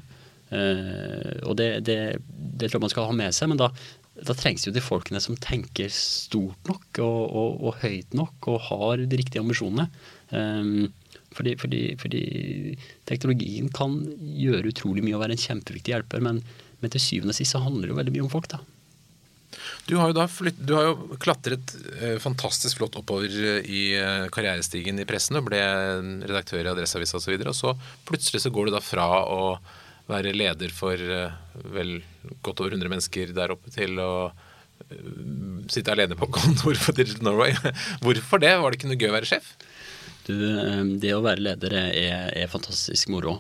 Og 0.53 1.55
det, 1.57 1.69
det, 1.87 1.97
det 2.29 2.67
tror 2.67 2.77
jeg 2.77 2.83
man 2.85 2.91
skal 2.93 3.07
ha 3.09 3.15
med 3.17 3.33
seg, 3.35 3.49
men 3.51 3.59
da, 3.59 3.71
da 4.15 4.35
trengs 4.37 4.67
jo 4.67 4.73
de 4.75 4.83
folkene 4.83 5.19
som 5.23 5.39
tenker 5.41 5.89
stort 5.91 6.69
nok 6.69 7.01
og, 7.03 7.23
og, 7.25 7.57
og 7.65 7.79
høyt 7.81 8.13
nok 8.15 8.51
og 8.53 8.61
har 8.69 9.01
de 9.01 9.19
riktige 9.19 9.41
ambisjonene. 9.43 9.89
Um, 10.29 10.93
fordi, 11.35 11.55
fordi, 11.59 11.81
fordi, 11.99 12.21
teknologien 13.09 13.67
kan 13.75 13.97
gjøre 14.21 14.71
utrolig 14.71 15.03
mye 15.03 15.17
og 15.17 15.25
være 15.25 15.35
en 15.35 15.43
kjempeviktig 15.43 15.91
hjelper, 15.91 16.23
men, 16.23 16.39
men 16.79 16.93
til 16.93 17.03
syvende 17.03 17.35
og 17.35 17.39
sist 17.39 17.55
så 17.55 17.63
handler 17.63 17.89
det 17.89 17.93
jo 17.93 17.99
veldig 17.99 18.15
mye 18.15 18.25
om 18.27 18.31
folk, 18.31 18.47
da. 18.53 18.61
Du 19.87 19.95
har 19.99 20.09
jo, 20.09 20.15
da 20.17 20.25
flytt, 20.27 20.57
du 20.67 20.73
har 20.75 20.89
jo 20.89 21.17
klatret 21.21 21.75
eh, 21.99 22.17
fantastisk 22.19 22.79
flott 22.79 22.97
oppover 22.99 23.31
i 23.31 23.83
eh, 23.95 24.25
karrierestigen 24.33 24.99
i 24.99 25.05
pressen 25.07 25.39
og 25.39 25.45
ble 25.47 25.61
redaktør 26.25 26.63
i 26.63 26.71
Adresseavisa 26.71 27.19
osv. 27.19 27.35
Og, 27.37 27.51
så 27.55 27.71
og 27.71 27.79
så 27.79 28.07
plutselig 28.09 28.43
så 28.43 28.51
går 28.51 28.67
du 28.67 28.75
da 28.75 28.81
fra 28.83 29.07
å 29.23 29.39
være 30.09 30.35
leder 30.37 30.73
for 30.73 30.99
eh, 30.99 31.37
vel 31.73 31.97
godt 32.45 32.61
over 32.61 32.75
100 32.75 32.91
mennesker 32.91 33.33
der 33.35 33.53
oppe 33.55 33.73
til 33.73 33.97
å 34.01 34.11
eh, 34.29 35.13
sitte 35.71 35.93
alene 35.93 36.17
på 36.19 36.29
kontor 36.37 36.77
for 36.81 36.97
Digital 36.97 37.25
Norway. 37.29 37.55
Hvorfor 38.05 38.43
det? 38.43 38.53
Var 38.61 38.71
det 38.71 38.81
ikke 38.81 38.91
noe 38.91 39.01
gøy 39.01 39.11
å 39.11 39.17
være 39.17 39.31
sjef? 39.33 39.55
Du, 40.25 40.33
ehm, 40.33 40.95
det 41.01 41.13
å 41.13 41.23
være 41.25 41.43
leder 41.45 41.73
er, 41.77 42.29
er 42.33 42.49
fantastisk 42.49 43.11
moro. 43.13 43.39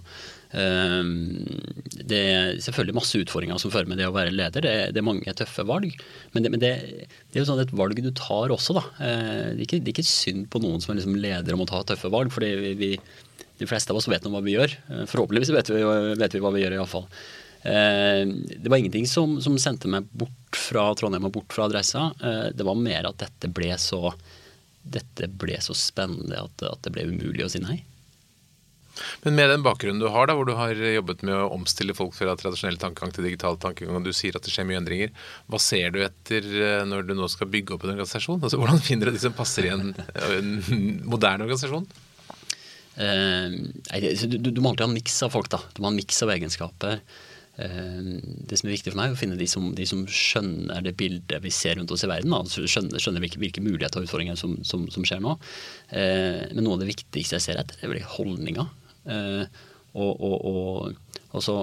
Det 0.55 2.19
er 2.21 2.59
selvfølgelig 2.63 2.95
masse 2.95 3.19
utfordringer 3.19 3.57
som 3.59 3.73
fører 3.73 3.89
med 3.89 3.97
det 3.99 4.05
å 4.07 4.13
være 4.15 4.31
leder. 4.31 4.63
Det 4.63 4.69
er, 4.71 4.93
det 4.93 5.01
er 5.01 5.07
mange 5.07 5.33
tøffe 5.35 5.65
valg. 5.67 5.97
Men, 6.31 6.45
det, 6.45 6.51
men 6.53 6.61
det, 6.61 6.69
det, 7.01 7.33
er 7.33 7.41
jo 7.41 7.47
sånn 7.49 7.63
et 7.63 7.73
valg 7.75 7.99
du 8.05 8.11
tar 8.15 8.53
også, 8.53 8.77
da. 8.77 8.83
Det 9.01 9.09
er 9.57 9.63
ikke, 9.65 9.81
er 9.81 9.91
ikke 9.95 10.05
synd 10.05 10.45
på 10.53 10.61
noen 10.63 10.85
som 10.85 10.93
er 10.93 11.01
liksom 11.01 11.17
leder 11.17 11.57
om 11.57 11.65
å 11.65 11.67
ta 11.73 11.81
tøffe 11.89 12.13
valg. 12.13 12.31
vi, 12.37 12.71
vi, 12.77 12.91
de 13.59 13.67
fleste 13.69 13.93
av 13.93 13.99
oss 13.99 14.09
vet 14.11 14.23
nå 14.25 14.31
hva 14.33 14.43
vi 14.45 14.55
gjør. 14.55 14.77
Forhåpentligvis 15.09 15.53
vet 15.55 15.73
vi, 15.73 15.81
vet 16.19 16.37
vi 16.37 16.41
hva 16.43 16.53
vi 16.55 16.63
gjør, 16.63 16.77
iallfall. 16.77 17.05
Det 17.65 18.69
var 18.69 18.77
ingenting 18.77 19.07
som, 19.09 19.39
som, 19.41 19.55
sendte 19.57 19.89
meg 19.89 20.05
bort 20.13 20.59
fra 20.59 20.83
Trondheim 20.97 21.25
og 21.25 21.33
bort 21.39 21.55
fra 21.55 21.65
adressa. 21.65 22.11
Det 22.53 22.67
var 22.67 22.77
mer 22.77 23.07
at 23.09 23.23
dette 23.23 23.49
ble 23.49 23.71
så 23.81 24.11
dette 24.85 25.27
ble 25.41 25.57
så 25.63 25.75
spennende 25.77 26.39
at, 26.45 26.63
at, 26.63 26.81
det 26.85 26.93
ble 26.93 27.09
umulig 27.09 27.45
å 27.45 27.51
si 27.51 27.61
nei. 27.63 27.79
Men 29.25 29.35
med 29.35 29.49
den 29.51 29.63
bakgrunnen 29.65 29.99
du 29.99 30.07
har, 30.07 30.29
da, 30.29 30.37
hvor 30.37 30.47
du 30.47 30.53
har 30.55 30.71
jobbet 30.71 31.25
med 31.27 31.35
å 31.35 31.49
omstille 31.57 31.95
folk 31.97 32.13
fra 32.15 32.35
tradisjonell 32.39 32.77
tankegang 32.79 33.11
til 33.15 33.27
digital 33.27 33.57
tankegang, 33.59 33.97
og 33.97 34.05
du 34.07 34.15
sier 34.15 34.37
at 34.37 34.45
det 34.45 34.53
skjer 34.53 34.67
mye 34.69 34.79
endringer, 34.79 35.11
hva 35.51 35.59
ser 35.59 35.91
du 35.91 35.99
etter 36.05 36.47
eh, 36.47 36.83
når 36.87 37.09
du 37.09 37.15
nå 37.17 37.27
skal 37.31 37.49
bygge 37.51 37.75
opp 37.75 37.83
en 37.83 37.95
organisasjon? 37.97 38.39
Altså, 38.39 38.61
hvordan 38.61 38.79
finner 38.85 39.11
du 39.11 39.17
de 39.17 39.23
som 39.25 39.35
passer 39.35 39.67
i 39.67 39.73
en, 39.73 39.89
en 40.29 40.53
moderne 41.03 41.43
organisasjon? 41.43 41.89
Eh, 42.95 43.55
du, 44.25 44.37
du, 44.49 44.61
må 44.61 44.71
alltid 44.71 44.85
ha 44.85 44.89
en 44.89 44.97
miks 44.97 45.17
av 45.25 45.33
folk. 45.35 45.49
da. 45.51 45.61
Du 45.73 45.81
må 45.81 45.89
ha 45.89 45.93
en 45.93 45.99
miks 45.99 46.21
av 46.25 46.31
egenskaper. 46.35 47.01
Eh, 47.55 48.09
det 48.49 48.59
som 48.59 48.67
er 48.67 48.75
viktig 48.75 48.91
for 48.91 48.99
meg, 48.99 49.11
er 49.11 49.17
å 49.17 49.19
finne 49.19 49.39
de 49.39 49.47
som, 49.49 49.69
de 49.75 49.87
som 49.87 50.03
skjønner 50.09 50.83
det 50.85 50.95
bildet 50.99 51.43
vi 51.43 51.53
ser 51.53 51.79
rundt 51.79 51.93
oss 51.95 52.03
i 52.07 52.11
verden. 52.11 52.33
Da. 52.33 52.41
skjønner, 52.45 52.99
skjønner 53.01 53.23
hvilke, 53.23 53.39
hvilke, 53.41 53.63
muligheter 53.63 54.01
og 54.01 54.09
utfordringer 54.09 54.39
som, 54.39 54.57
som, 54.67 54.87
som 54.91 55.07
skjer 55.07 55.23
nå. 55.23 55.37
Eh, 55.95 56.43
men 56.51 56.65
noe 56.65 56.77
av 56.77 56.83
det 56.83 56.91
viktigste 56.91 57.39
jeg 57.39 57.47
ser 57.47 57.61
etter, 57.61 57.79
er 57.81 57.93
vel 57.93 58.03
holdninger. 58.17 58.69
Eh, 59.11 59.63
og, 59.95 60.11
og, 60.11 60.37
og, 60.49 61.19
og, 61.31 61.41
så 61.43 61.61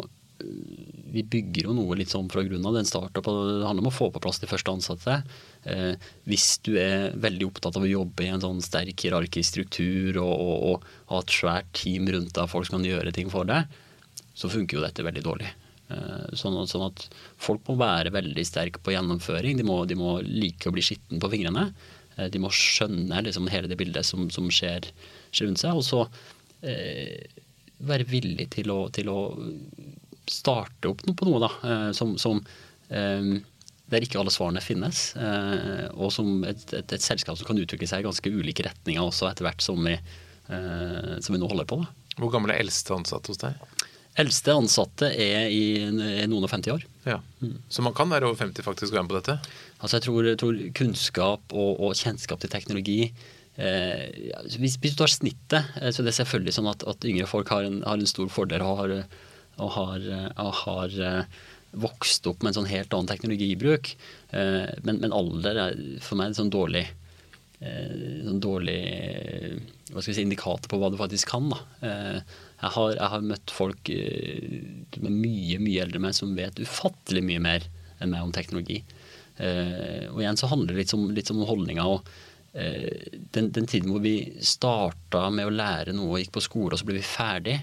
vi 1.13 1.23
bygger 1.29 1.69
jo 1.69 1.75
noe 1.77 1.97
litt 1.99 2.13
sånn 2.13 2.31
fra 2.33 2.45
grunnen 2.47 2.67
av. 2.69 2.77
Den 2.79 2.89
startup, 2.89 3.25
Det 3.25 3.67
handler 3.67 3.85
om 3.85 3.91
å 3.91 3.95
få 3.95 4.11
på 4.13 4.23
plass 4.23 4.41
de 4.43 4.49
første 4.51 4.73
ansatte. 4.73 5.19
Eh, 5.65 5.95
hvis 6.25 6.59
du 6.65 6.75
er 6.81 7.13
veldig 7.17 7.49
opptatt 7.51 7.77
av 7.77 7.85
å 7.85 7.91
jobbe 7.91 8.25
i 8.25 8.31
en 8.33 8.43
sånn 8.43 8.63
sterk 8.65 9.05
hierarkisk 9.05 9.53
struktur 9.53 10.19
og, 10.23 10.33
og, 10.33 10.63
og 10.73 10.87
ha 11.13 11.21
et 11.21 11.35
svært 11.37 11.73
team 11.77 12.09
rundt 12.09 12.35
deg, 12.35 12.51
folk 12.51 12.69
som 12.69 12.79
kan 12.79 12.89
gjøre 12.89 13.13
ting 13.13 13.33
for 13.33 13.49
deg, 13.49 13.69
så 14.35 14.51
funker 14.53 14.79
jo 14.79 14.87
dette 14.87 15.05
veldig 15.05 15.25
dårlig. 15.27 15.51
Eh, 15.93 16.37
sånn, 16.39 16.57
sånn, 16.69 16.87
at 16.89 17.07
folk 17.43 17.67
må 17.69 17.77
være 17.81 18.13
veldig 18.15 18.45
sterke 18.47 18.81
på 18.83 18.95
gjennomføring. 18.95 19.59
De 19.59 19.67
må, 19.67 19.83
de 19.89 19.99
må 19.99 20.17
like 20.25 20.69
å 20.69 20.75
bli 20.75 20.85
skitten 20.85 21.21
på 21.23 21.31
fingrene. 21.33 21.69
Eh, 22.17 22.29
de 22.33 22.41
må 22.43 22.53
skjønne 22.53 23.25
liksom, 23.27 23.51
hele 23.53 23.71
det 23.71 23.79
bildet 23.81 24.09
som, 24.09 24.29
som 24.33 24.49
skjer, 24.53 24.89
skjer, 25.31 25.49
rundt 25.49 25.63
seg. 25.63 25.77
Og 25.77 25.85
så 25.87 26.07
eh, 26.65 27.29
være 27.83 28.09
villig 28.09 28.49
til 28.57 28.73
å, 28.73 28.87
til 28.95 29.11
å, 29.13 29.19
starte 30.31 30.91
opp 30.91 31.03
noe 31.07 31.19
på 31.19 31.29
noe, 31.29 31.41
da. 31.43 31.51
Eh, 31.69 31.89
som, 31.97 32.15
som 32.21 32.43
eh, 32.89 33.33
der 33.93 34.07
ikke 34.07 34.21
alle 34.21 34.33
svarene 34.33 34.63
finnes. 34.65 35.13
Eh, 35.19 35.89
og 35.93 36.13
som 36.15 36.43
et, 36.49 36.65
et, 36.73 36.97
et, 36.97 37.03
selskap 37.03 37.39
som 37.39 37.49
kan 37.49 37.61
utvikle 37.61 37.89
seg 37.89 38.03
i 38.03 38.09
ganske 38.09 38.33
ulike 38.33 38.67
retninger 38.67 39.03
også 39.05 39.31
etter 39.31 39.49
hvert 39.49 39.65
som 39.65 39.81
vi, 39.85 39.97
som 40.49 41.33
vi 41.33 41.41
nå 41.41 41.49
holder 41.49 41.69
på. 41.69 41.79
Da. 41.81 42.17
Hvor 42.21 42.33
gammel 42.35 42.53
er 42.53 42.61
eldste 42.61 42.93
ansatte 42.97 43.33
hos 43.33 43.41
deg? 43.41 43.57
Eldste 44.21 44.53
ansatte 44.53 45.09
er 45.09 45.47
i 45.49 45.87
noen 46.29 46.45
og 46.45 46.51
50 46.51 46.75
år. 46.75 46.83
Ja. 47.09 47.21
Mm. 47.41 47.55
Så 47.73 47.85
man 47.85 47.95
kan 47.97 48.11
være 48.13 48.29
over 48.29 48.37
50 48.43 48.67
faktisk 48.67 48.93
og 48.93 48.99
være 48.99 49.07
med 49.07 49.13
på 49.15 49.21
dette? 49.21 49.55
Altså 49.81 49.97
jeg 49.97 50.05
tror, 50.05 50.27
jeg 50.29 50.41
tror 50.43 50.59
kunnskap 50.77 51.55
og, 51.57 51.71
og, 51.79 51.95
kjennskap 51.97 52.43
til 52.43 52.53
teknologi 52.53 52.99
eh, 53.57 54.05
hvis, 54.59 54.77
hvis, 54.77 54.93
du 54.93 55.01
tar 55.01 55.13
snittet, 55.13 55.73
så 55.97 56.05
det 56.05 56.13
er 56.13 56.19
selvfølgelig 56.21 56.57
sånn 56.59 56.71
at, 56.75 56.85
at 56.93 57.09
yngre 57.09 57.31
folk 57.31 57.51
har 57.55 57.65
en, 57.69 57.81
har 57.87 57.97
en, 57.97 58.11
stor 58.11 58.29
fordel 58.33 58.65
og 58.67 58.83
har, 58.83 58.95
og 59.63 59.75
har, 59.79 60.07
og 60.43 60.55
har 60.65 61.01
eh, 61.09 61.41
vokst 61.73 62.27
opp 62.29 62.43
med 62.43 62.53
en 62.53 62.61
sånn 62.61 62.71
helt 62.71 62.93
annen 62.93 63.09
teknologibruk. 63.09 63.95
Eh, 64.37 64.73
men, 64.85 65.01
men, 65.01 65.15
alder 65.15 65.61
er 65.67 65.79
for 66.05 66.21
meg 66.21 66.31
en 66.31 66.39
sånn 66.43 66.53
dårlig 66.53 66.85
eh, 66.85 68.25
sånn 68.27 68.43
dårlig 68.43 68.81
hva 69.93 70.01
skal 70.01 70.11
vi 70.13 70.17
si, 70.17 70.25
indikator 70.27 70.69
på 70.73 70.81
hva 70.81 70.91
du 70.93 70.99
faktisk 71.01 71.33
kan. 71.33 71.49
Eh, 71.85 72.19
jeg 72.63 72.75
har, 72.77 72.97
jeg 72.99 73.13
har 73.15 73.31
møtt 73.31 73.55
folk 73.55 73.93
som 73.93 75.07
med 75.07 75.17
mye 75.17 75.63
mye 75.63 75.87
eldre 75.87 75.99
enn 75.99 76.07
meg 76.07 76.19
som 76.19 76.37
vet 76.37 76.61
ufattelig 76.63 77.25
mye 77.27 77.43
mer 77.43 77.65
enn 77.99 78.13
meg 78.13 78.27
om 78.27 78.35
teknologi. 78.35 78.83
Og 79.43 80.21
igjen 80.21 80.37
så 80.39 80.47
handler 80.47 80.71
det 80.71 80.83
litt 80.85 80.93
om, 80.95 81.09
litt 81.17 81.31
om 81.33 81.41
holdninga. 81.49 81.87
den, 82.53 83.49
den, 83.57 83.67
tiden 83.67 83.91
hvor 83.91 84.03
vi 84.05 84.37
starta 84.45 85.25
med 85.35 85.49
å 85.49 85.55
lære 85.55 85.95
noe 85.97 86.13
og 86.13 86.21
gikk 86.21 86.35
på 86.37 86.45
skole, 86.45 86.77
og 86.77 86.79
så 86.79 86.87
ble 86.87 87.01
vi 87.01 87.07
ferdig, 87.07 87.57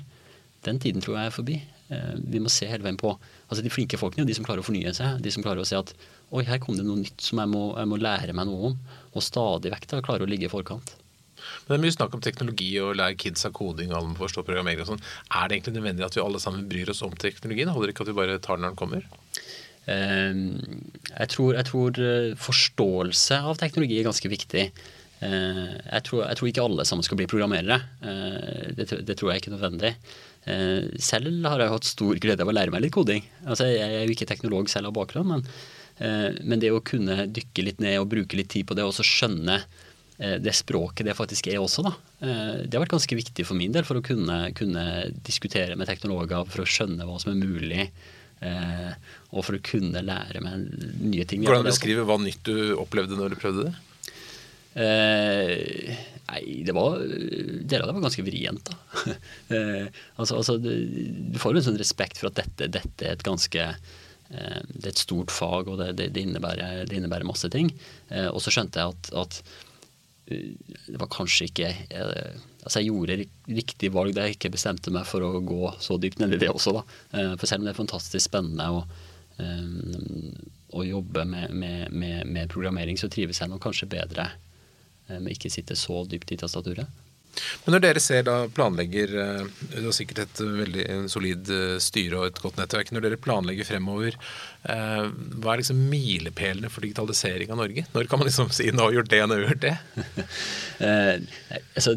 den 0.66 0.82
tiden 0.84 1.06
tror 1.06 1.20
jeg 1.20 1.30
er 1.30 1.38
forbi. 1.38 1.60
Vi 1.90 2.42
må 2.44 2.52
se 2.54 2.68
hele 2.70 2.86
veien 2.86 3.00
på 3.00 3.16
altså 3.50 3.64
De 3.66 3.72
flinke 3.74 3.98
folkene, 3.98 4.28
de 4.30 4.36
som 4.38 4.46
klarer 4.46 4.62
å 4.62 4.68
fornye 4.68 4.92
seg, 4.94 5.18
de 5.26 5.32
som 5.34 5.42
klarer 5.42 5.64
å 5.64 5.68
se 5.68 5.78
at 5.80 5.94
oi, 6.30 6.44
her 6.46 6.60
kom 6.62 6.78
det 6.78 6.86
noe 6.86 7.02
nytt 7.02 7.24
som 7.26 7.42
jeg 7.42 7.50
må, 7.50 7.64
jeg 7.80 7.90
må 7.90 7.98
lære 7.98 8.36
meg 8.38 8.46
noe 8.46 8.70
om, 8.70 8.76
og 9.10 9.26
stadig 9.26 9.72
vekk 9.74 9.88
da 9.90 10.04
klarer 10.06 10.28
å 10.28 10.30
ligge 10.30 10.46
i 10.46 10.52
forkant. 10.54 10.94
Men 11.40 11.72
det 11.72 11.78
er 11.78 11.84
mye 11.86 11.96
snakk 11.96 12.16
om 12.16 12.22
teknologi 12.24 12.70
og 12.84 12.98
lære 13.00 13.18
kids 13.20 13.48
av 13.48 13.56
koding 13.58 13.94
alle 13.94 14.12
må 14.12 14.20
forstå 14.20 14.44
programmering 14.46 14.84
og 14.84 14.92
sånn. 14.92 15.04
Er 15.32 15.48
det 15.48 15.58
egentlig 15.58 15.78
nødvendig 15.80 16.06
at 16.06 16.18
vi 16.18 16.24
alle 16.24 16.42
sammen 16.44 16.68
bryr 16.70 16.92
oss 16.94 17.02
om 17.06 17.16
teknologien? 17.18 17.72
Holder 17.74 17.90
det 17.90 17.96
ikke 17.96 18.06
at 18.06 18.12
vi 18.12 18.20
bare 18.20 18.40
tar 18.44 18.60
den 18.60 18.68
når 18.68 18.76
den 18.76 18.82
kommer? 18.84 19.08
Ehm, 19.90 20.48
jeg 21.10 21.32
tror, 21.34 21.54
jeg 21.58 21.68
tror 21.70 22.00
eh, 22.06 22.32
forståelse 22.40 23.42
av 23.50 23.60
teknologi 23.62 24.00
er 24.00 24.08
ganske 24.10 24.32
viktig. 24.32 24.66
Eh, 25.26 25.64
jeg 25.76 26.04
tror, 26.08 26.26
jeg 26.28 26.40
tror, 26.40 26.50
ikke 26.52 26.66
alle 26.66 26.86
sammen 26.88 27.08
skal 27.08 27.20
bli 27.20 27.30
programmerere. 27.32 27.80
Eh, 28.02 28.68
det, 28.78 28.90
det, 29.08 29.18
tror 29.18 29.34
jeg 29.34 29.42
ikke 29.42 29.54
er 29.54 29.58
nødvendig. 29.58 29.94
Selv 31.04 31.46
har 31.46 31.62
jeg 31.62 31.72
hatt 31.74 31.86
stor 31.86 32.20
glede 32.24 32.42
av 32.42 32.50
å 32.50 32.54
lære 32.56 32.72
meg 32.74 32.82
litt 32.86 32.94
koding. 32.96 33.26
Altså, 33.44 33.68
jeg 33.70 33.86
er 34.00 34.08
jo 34.08 34.14
ikke 34.16 34.26
teknolog 34.30 34.72
selv 34.72 34.90
av 34.90 34.96
bakgrunn, 34.96 35.28
men, 35.30 35.44
men 36.42 36.64
det 36.64 36.72
å 36.74 36.80
kunne 36.82 37.28
dykke 37.30 37.66
litt 37.68 37.84
ned 37.84 38.00
og 38.00 38.08
bruke 38.10 38.40
litt 38.40 38.50
tid 38.56 38.66
på 38.66 38.78
det, 38.78 38.88
og 38.88 38.96
så 38.96 39.06
skjønne 39.06 39.60
Eh, 40.20 40.36
det 40.36 40.52
språket 40.54 41.08
det 41.08 41.16
faktisk 41.16 41.48
er 41.48 41.62
også. 41.64 41.84
Da. 41.86 41.94
Eh, 42.20 42.56
det 42.68 42.76
har 42.76 42.84
vært 42.84 42.98
ganske 42.98 43.16
viktig 43.16 43.46
for 43.48 43.56
min 43.56 43.72
del 43.72 43.86
for 43.88 44.00
å 44.00 44.04
kunne, 44.04 44.50
kunne 44.58 44.86
diskutere 45.24 45.78
med 45.80 45.88
teknologer, 45.88 46.44
for 46.52 46.66
å 46.66 46.68
skjønne 46.68 47.08
hva 47.08 47.20
som 47.24 47.32
er 47.32 47.40
mulig. 47.40 47.86
Eh, 48.44 48.90
og 49.32 49.46
for 49.48 49.56
å 49.56 49.64
kunne 49.64 50.04
lære 50.04 50.44
meg 50.44 50.66
nye 51.00 51.28
ting. 51.28 51.46
Hvordan 51.48 51.68
beskrive 51.68 52.04
hva 52.08 52.20
nytt 52.20 52.44
du 52.48 52.76
opplevde 52.80 53.20
når 53.20 53.36
du 53.36 53.40
prøvde 53.40 53.70
det? 53.70 53.78
Eh, 54.74 55.96
nei, 56.30 56.42
det 56.62 56.76
var 56.78 57.00
Deler 57.02 57.84
av 57.84 57.90
det 57.90 57.96
var 57.96 58.04
ganske 58.06 58.26
vrient, 58.28 58.70
da. 58.70 58.76
eh, 59.56 59.88
altså, 60.16 60.38
altså, 60.38 60.60
du 60.62 61.40
får 61.42 61.56
jo 61.56 61.64
en 61.64 61.68
sånn 61.72 61.82
respekt 61.82 62.22
for 62.22 62.30
at 62.30 62.38
dette, 62.44 62.70
dette 62.80 63.08
er 63.08 63.18
et 63.18 63.26
ganske 63.26 63.64
eh, 63.66 64.62
Det 64.70 64.86
er 64.86 64.94
et 64.94 65.02
stort 65.02 65.34
fag, 65.34 65.72
og 65.72 65.82
det, 65.82 65.96
det, 65.98 66.12
det, 66.14 66.28
innebærer, 66.28 66.86
det 66.86 67.00
innebærer, 67.00 67.28
masse 67.28 67.50
ting. 67.54 67.74
og 68.30 68.38
så 68.44 68.54
skjønte 68.54 68.82
jeg 68.82 68.94
at, 68.94 69.12
at 69.24 69.42
det 70.30 71.00
var 71.00 71.10
kanskje 71.12 71.48
ikke 71.50 71.70
eh, 71.70 72.40
Altså 72.60 72.82
jeg 72.82 72.92
gjorde 72.92 73.16
riktig 73.56 73.90
valg 73.96 74.14
da 74.14 74.28
jeg 74.28 74.36
ikke 74.36 74.52
bestemte 74.54 74.92
meg 74.94 75.08
for 75.08 75.24
å 75.24 75.40
gå 75.42 75.72
så 75.82 75.96
dypt 76.02 76.20
ned 76.20 76.36
i 76.36 76.40
det 76.42 76.50
også, 76.52 76.74
da. 76.76 76.82
Eh, 77.16 77.32
for 77.40 77.48
selv 77.48 77.64
om 77.64 77.70
det 77.70 77.72
er 77.72 77.78
fantastisk 77.78 78.26
spennende 78.26 78.66
eh, 79.40 80.42
å 80.76 80.84
jobbe 80.84 81.24
med, 81.26 81.56
med, 81.56 81.96
med, 81.96 82.28
med, 82.28 82.52
programmering, 82.52 83.00
så 83.00 83.08
trives 83.10 83.40
jeg 83.40 83.50
nok 83.50 83.64
kanskje 83.64 83.88
bedre 83.90 84.28
med 85.18 85.34
ikke 85.34 85.52
sitte 85.54 85.78
så 85.80 86.04
dypt 86.10 86.36
i 86.36 86.40
tastaturet. 86.40 86.90
Men 87.64 87.76
når 87.76 87.84
dere 87.84 88.02
ser 88.04 88.26
da 88.28 88.36
planlegger 88.52 89.12
eh, 89.22 89.44
Du 89.72 89.86
har 89.86 89.96
sikkert 89.96 90.24
et 90.24 90.42
veldig 90.42 90.86
solid 91.14 91.52
eh, 91.54 91.76
styre 91.84 92.20
og 92.20 92.28
et 92.30 92.42
godt 92.42 92.60
nettverk. 92.60 92.92
Når 92.92 93.06
dere 93.06 93.20
planlegger 93.22 93.68
fremover, 93.68 94.18
eh, 94.66 95.04
hva 95.10 95.54
er 95.54 95.62
liksom 95.62 95.82
milepælene 95.92 96.72
for 96.74 96.86
digitalisering 96.86 97.54
av 97.54 97.62
Norge? 97.62 97.86
Når 97.94 98.10
kan 98.10 98.22
man 98.22 98.30
liksom 98.30 98.52
si 98.56 98.72
'nå 98.72 98.88
har 98.88 98.98
gjort 98.98 99.12
det, 99.14 99.22
nå 99.26 99.38
har 99.38 99.46
gjort 99.46 99.66
det'? 99.66 99.78
eh, 100.90 101.14
altså, 101.76 101.96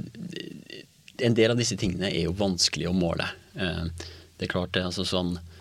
en 1.23 1.39
del 1.39 1.55
av 1.55 1.59
disse 1.61 1.79
tingene 1.81 2.13
er 2.13 2.29
jo 2.29 2.37
vanskelig 2.37 2.91
å 2.91 2.97
måle. 2.97 3.29
Eh, 3.57 3.89
det 4.39 4.49
er 4.49 4.55
klart 4.55 4.77
det, 4.77 4.85
altså 4.85 5.07
sånn 5.09 5.37
Eh, 5.39 5.52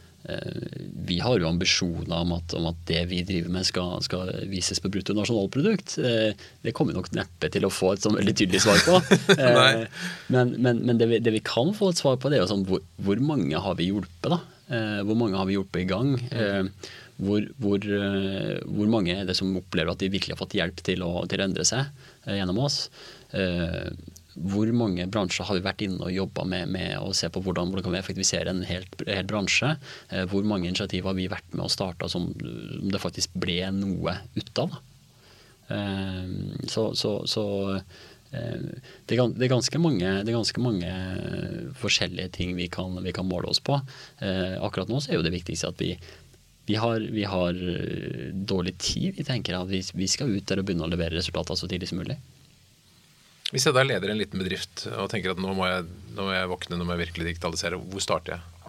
vi 1.12 1.18
har 1.20 1.40
jo 1.40 1.50
ambisjoner 1.50 2.13
om 2.22 2.36
at, 2.36 2.54
om 2.58 2.68
at, 2.70 2.78
det 2.88 3.01
vi 3.10 3.22
driver 3.28 3.54
med 3.56 3.66
skal, 3.68 3.98
skal 4.06 4.30
vises 4.51 4.82
på 4.82 4.92
bruttonasjonalprodukt. 4.94 5.98
Eh, 5.98 6.38
det 6.62 6.74
kommer 6.78 6.96
nok 6.96 7.10
neppe 7.18 7.50
til 7.51 7.66
å 7.66 7.74
få 7.74 7.94
et 7.96 8.06
sånn 8.06 8.18
veldig 8.20 8.36
tydelig 8.38 8.63
svar 8.66 8.82
på. 8.86 9.01
Eh, 9.42 9.86
men, 10.34 10.51
men, 10.62 10.82
men 10.86 11.00
det, 11.00 11.08
vi, 11.10 11.18
det, 11.24 11.32
vi, 11.34 11.42
kan 11.46 11.72
få 11.75 11.92
et 11.92 12.00
svar 12.00 12.18
på, 12.20 12.30
det 12.30 12.38
er 12.38 12.44
jo 12.44 12.50
sånn 12.51 12.66
hvor, 12.68 12.82
hvor 13.01 13.22
mange 13.24 13.58
har 13.63 13.78
vi 13.80 13.88
hjulpet? 13.90 14.30
da? 14.30 14.40
Hvor 15.08 15.18
mange 15.20 15.40
har 15.40 15.48
vi 15.50 15.56
hjulpet 15.56 15.82
i 15.82 15.88
gang? 15.90 16.12
Hvor, 17.22 17.48
hvor, 17.62 17.80
hvor, 17.82 18.90
mange 18.92 19.16
er 19.16 19.28
det 19.28 19.36
som 19.40 19.56
opplever 19.58 19.94
at 19.94 20.04
de 20.04 20.12
virkelig 20.13 20.36
har 20.36 20.42
fått 20.42 20.56
hjelp 20.58 20.84
til 20.86 21.04
å, 21.06 21.12
til 21.32 21.42
å 21.42 21.48
endre 21.48 21.66
seg 21.68 21.90
gjennom 22.28 22.62
oss? 22.63 22.84
Hvor 24.36 24.70
mange 24.76 25.08
bransjer 25.12 25.48
har 25.48 25.58
vi 25.58 25.66
vært 25.66 25.82
inne 25.84 26.06
og 26.08 26.14
jobba 26.14 26.46
med, 26.48 26.70
med, 26.72 26.94
å 27.04 27.12
se 27.16 27.28
på 27.32 27.42
hvordan, 27.44 27.72
hvordan 27.72 27.88
kan 27.88 27.96
vi 27.96 28.00
effektivisere 28.00 28.54
en 28.54 28.64
hel, 28.68 28.88
bransje? 29.28 29.74
Eh, 30.10 30.24
hvor 30.32 30.48
mange 30.48 30.70
initiativ 30.70 31.10
har 31.10 31.18
vi 31.18 31.28
vært 31.32 31.52
med 31.52 31.66
og 31.66 31.74
starta 31.74 32.10
som, 32.12 32.30
som, 32.40 32.88
det 32.92 33.04
faktisk 33.04 33.36
ble 33.36 33.60
noe 33.76 34.16
ut 34.38 34.64
av? 34.64 34.80
Eh, 35.68 36.32
så, 36.72 36.88
så, 36.96 37.14
så 37.28 37.46
eh, 37.76 38.66
det, 39.12 39.20
er 39.20 39.52
ganske 39.52 39.84
mange, 39.84 40.16
det 40.24 40.32
er 40.32 40.40
ganske 40.40 40.64
mange 40.64 40.96
forskjellige 41.84 42.36
ting 42.40 42.56
vi 42.60 42.72
kan, 42.72 42.96
vi 43.04 43.16
kan 43.16 43.28
måle 43.28 43.52
oss 43.52 43.60
på. 43.60 43.82
Eh, 44.24 44.56
akkurat 44.64 44.92
nå 44.92 45.04
så 45.04 45.12
er 45.12 45.20
jo 45.20 45.28
det 45.28 45.36
viktigste 45.36 45.76
at 45.76 45.84
vi, 45.84 45.98
vi 46.72 46.80
har, 46.80 47.04
vi 47.04 47.28
har, 47.28 47.66
dårlig 48.32 48.78
tid. 48.80 49.16
Vi 49.20 49.28
tenker 49.28 49.60
at 49.60 49.68
vi 49.68 50.08
skal 50.08 50.32
ut 50.32 50.48
der 50.48 50.64
og 50.64 50.70
begynne 50.70 50.88
å 50.88 50.94
levere 50.94 51.20
resultater 51.20 51.60
så 51.60 51.68
tidlig 51.68 51.92
som 51.92 52.00
mulig. 52.00 52.22
Hvis 53.51 53.67
jeg 53.67 53.75
da 53.75 53.84
leder 53.84 54.12
en 54.12 54.20
liten 54.20 54.39
bedrift 54.39 54.86
og 54.93 55.10
tenker 55.12 55.34
at 55.34 55.41
nå 55.43 55.51
må 55.58 55.67
jeg, 55.67 55.88
nå 56.15 56.27
må 56.27 56.31
jeg 56.31 56.51
våkne, 56.51 56.77
nå 56.79 56.88
må 56.88 56.96
jeg 56.96 57.08
virkelig 57.08 57.34
digitalisere, 57.34 57.79
hvor 57.79 58.03
starter 58.03 58.38
jeg? 58.38 58.62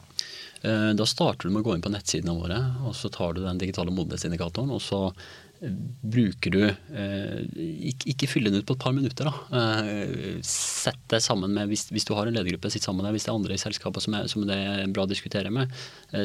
Eh, 0.62 0.90
da 0.98 1.06
starter 1.06 1.46
du 1.46 1.54
med 1.54 1.62
å 1.62 1.68
gå 1.68 1.76
inn 1.76 1.84
på 1.84 1.92
nettsidene 1.92 2.34
våre, 2.38 2.58
og 2.86 2.94
så 2.98 3.10
tar 3.10 3.36
du 3.36 3.44
den 3.44 3.60
digitale 3.62 3.94
modenhetsindikatoren. 3.94 4.74
Og 4.74 4.82
så 4.82 5.04
bruker 5.62 6.54
du 6.54 6.62
eh, 6.66 7.42
ikke, 7.92 8.08
ikke 8.12 8.28
fylle 8.30 8.50
den 8.50 8.62
ut 8.62 8.68
på 8.68 8.76
et 8.76 8.82
par 8.82 8.94
minutter. 8.96 9.28
da. 9.28 9.66
Sett 10.46 11.02
deg 11.12 11.22
sammen 11.22 11.54
med, 11.54 11.70
hvis, 11.70 11.86
hvis 11.94 12.08
du 12.08 12.14
har 12.18 12.28
en 12.28 12.34
ledergruppe, 12.34 12.72
sitt 12.72 12.86
sammen 12.86 13.06
med 13.06 13.14
hvis 13.14 13.28
det 13.28 13.32
er 13.32 13.38
andre 13.38 13.58
i 13.58 13.62
selskapet 13.62 14.06
som, 14.06 14.16
er, 14.18 14.30
som 14.32 14.46
det 14.48 14.56
er 14.58 14.82
bra 14.94 15.06
å 15.06 15.10
diskutere 15.10 15.52
med. 15.54 15.70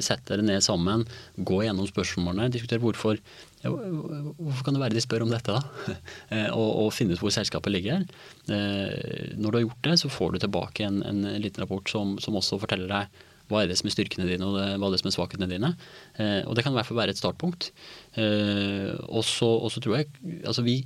Sett 0.03 0.25
dere 0.29 0.46
ned 0.46 0.65
sammen, 0.65 1.06
gå 1.38 1.62
gjennom 1.65 1.89
spørsmålene, 1.89 2.50
diskutere 2.53 2.84
hvorfor 2.84 3.22
Hvorfor 3.65 4.65
kan 4.65 4.75
det 4.75 4.82
være 4.84 4.96
de 4.98 5.01
spør 5.01 5.25
om 5.25 5.32
dette, 5.34 5.53
da? 5.53 5.96
Eh, 6.27 6.50
og, 6.51 6.67
og, 6.84 6.89
finne 6.96 7.15
ut 7.15 7.22
hvor 7.22 7.32
selskapet 7.34 7.72
ligger. 7.72 8.03
Eh, 8.51 9.34
når 9.39 9.50
du 9.50 9.58
har 9.58 9.63
gjort 9.63 9.88
det, 9.88 9.96
så 10.01 10.12
får 10.12 10.34
du 10.34 10.39
tilbake 10.44 10.84
en, 10.86 11.00
en 11.08 11.22
liten 11.41 11.63
rapport 11.63 11.88
som, 11.89 12.17
som, 12.24 12.36
også 12.38 12.60
forteller 12.62 12.91
deg 12.91 13.24
hva 13.47 13.63
er 13.63 13.71
det 13.71 13.77
som 13.79 13.89
er 13.89 13.95
styrkene 13.95 14.27
dine, 14.29 14.47
og 14.47 14.57
hva 14.57 14.89
er 14.89 14.95
det 14.95 15.01
som 15.01 15.11
er 15.11 15.15
svakhetene 15.15 15.51
dine. 15.51 15.73
Eh, 16.19 16.41
og 16.45 16.57
det 16.57 16.65
kan 16.65 16.75
i 16.75 16.79
hvert 16.79 16.89
fall 16.89 16.99
være 16.99 17.15
et 17.15 17.21
startpunkt. 17.21 17.71
Så, 18.17 19.47
og 19.47 19.69
så 19.69 19.81
tror 19.83 19.99
jeg 19.99 20.07
Altså, 20.47 20.63
vi 20.65 20.81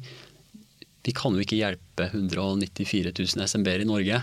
vi 1.02 1.14
kan 1.18 1.34
jo 1.34 1.42
ikke 1.42 1.58
hjelpe 1.58 2.06
194 2.12 3.10
000 3.10 3.48
SMB-er 3.50 3.82
i 3.82 3.88
Norge 3.90 4.20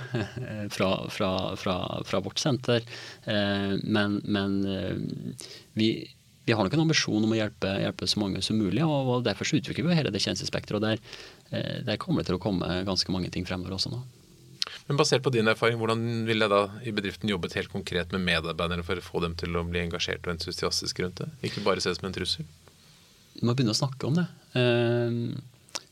fra, 0.76 0.90
fra, 1.11 1.30
fra, 1.59 1.75
fra, 2.07 2.21
vårt 2.23 2.38
senter. 2.38 2.85
Men, 3.26 4.21
men 4.23 4.54
vi, 5.75 5.88
vi, 6.47 6.54
har 6.54 6.62
nok 6.62 6.76
en 6.78 6.85
ambisjon 6.85 7.26
om 7.26 7.35
å 7.35 7.40
hjelpe, 7.40 7.73
hjelpe, 7.83 8.07
så 8.07 8.23
mange 8.23 8.45
som 8.47 8.61
mulig. 8.62 8.85
og 8.87 9.26
Derfor 9.26 9.50
så 9.50 9.59
utvikler 9.59 9.88
vi 9.88 9.99
hele 9.99 10.14
det 10.14 10.23
tjenestespekteret. 10.23 10.78
Og 10.78 10.87
der, 10.87 11.83
der 11.88 11.99
kommer 11.99 12.23
det 12.23 12.30
til 12.30 12.38
å 12.38 12.45
komme 12.47 12.85
ganske 12.87 13.11
mange 13.14 13.35
ting 13.35 13.49
fremover 13.49 13.75
også 13.75 13.97
nå. 13.97 14.04
Men 14.87 14.99
Basert 15.01 15.25
på 15.25 15.33
din 15.35 15.49
erfaring, 15.51 15.79
hvordan 15.81 16.25
ville 16.29 16.49
da 16.51 16.63
i 16.87 16.93
bedriften 16.95 17.31
jobbet 17.31 17.57
helt 17.59 17.73
konkret 17.73 18.15
med 18.15 18.25
medarbeidere 18.27 18.85
for 18.87 19.01
å 19.01 19.05
få 19.05 19.23
dem 19.25 19.37
til 19.39 19.57
å 19.59 19.67
bli 19.69 19.83
engasjert 19.85 20.27
og 20.27 20.35
entusiastiske 20.37 21.05
rundt 21.05 21.23
det? 21.23 21.29
Ikke 21.49 21.65
bare 21.67 21.83
se 21.85 21.93
det 21.93 22.01
som 22.01 22.09
en 22.09 22.17
trussel? 22.17 22.49
Du 23.39 23.47
må 23.47 23.55
begynne 23.55 23.75
å 23.75 23.79
snakke 23.79 24.09
om 24.09 24.19
det. 24.19 24.27
Eh, 24.59 25.21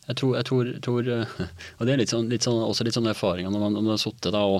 jeg 0.06 0.18
tror, 0.20 0.34
jeg 0.38 0.46
tror, 0.46 0.72
tror 0.84 1.08
Og 1.78 1.86
det 1.86 1.94
er 1.94 2.02
litt 2.02 2.12
sånn, 2.12 2.28
litt 2.30 2.46
sånn, 2.46 2.60
også 2.62 2.86
litt 2.86 2.96
sånn 2.96 3.10
erfaringer 3.10 3.52
når 3.52 3.64
man, 3.64 3.76
når 3.76 3.86
man 3.86 3.94
har 3.96 4.02
sittet 4.02 4.38
og 4.38 4.58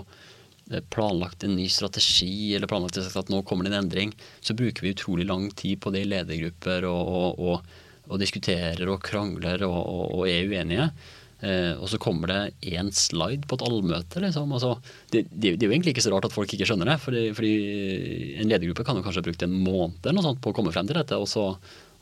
eh, 0.71 0.83
planlagt 0.95 1.47
en 1.47 1.57
ny 1.59 1.69
strategi 1.73 2.55
eller 2.57 2.71
planlagt 2.71 2.99
at 2.99 3.33
nå 3.33 3.43
kommer 3.47 3.67
det 3.67 3.75
en 3.75 3.85
endring, 3.85 4.15
så 4.41 4.57
bruker 4.59 4.87
vi 4.87 4.95
utrolig 4.95 5.29
lang 5.29 5.51
tid 5.55 5.81
på 5.83 5.93
det 5.95 6.05
i 6.05 6.11
ledergrupper 6.11 6.89
og, 6.91 7.13
og, 7.21 7.45
og, 7.47 7.79
og 8.11 8.23
diskuterer 8.23 8.91
og 8.91 9.03
krangler 9.07 9.67
og, 9.67 10.27
er 10.27 10.47
uenige. 10.47 10.91
Eh, 11.47 11.79
og 11.79 11.87
så 11.93 11.99
kommer 12.03 12.31
det 12.33 12.73
én 12.75 12.89
slide 12.95 13.47
på 13.47 13.59
et 13.59 13.65
allmøte. 13.69 14.21
Liksom. 14.23 14.53
Altså, 14.57 14.75
det, 15.13 15.27
det, 15.31 15.55
det, 15.55 15.67
er 15.67 15.71
jo 15.71 15.75
egentlig 15.77 15.95
ikke 15.95 16.07
så 16.07 16.15
rart 16.15 16.27
at 16.27 16.35
folk 16.35 16.53
ikke 16.53 16.67
skjønner 16.69 16.91
det. 16.91 16.99
Fordi, 17.03 17.25
fordi 17.37 17.53
en 18.43 18.51
ledergruppe 18.51 18.87
kan 18.87 18.99
jo 18.99 19.05
kanskje 19.07 19.23
ha 19.23 19.29
brukt 19.29 19.45
en 19.47 19.59
måned 19.67 20.23
sånt 20.27 20.41
på 20.43 20.53
å 20.53 20.57
komme 20.57 20.75
frem 20.75 20.89
til 20.89 20.99
dette. 20.99 21.19
Og 21.21 21.29
så, 21.31 21.51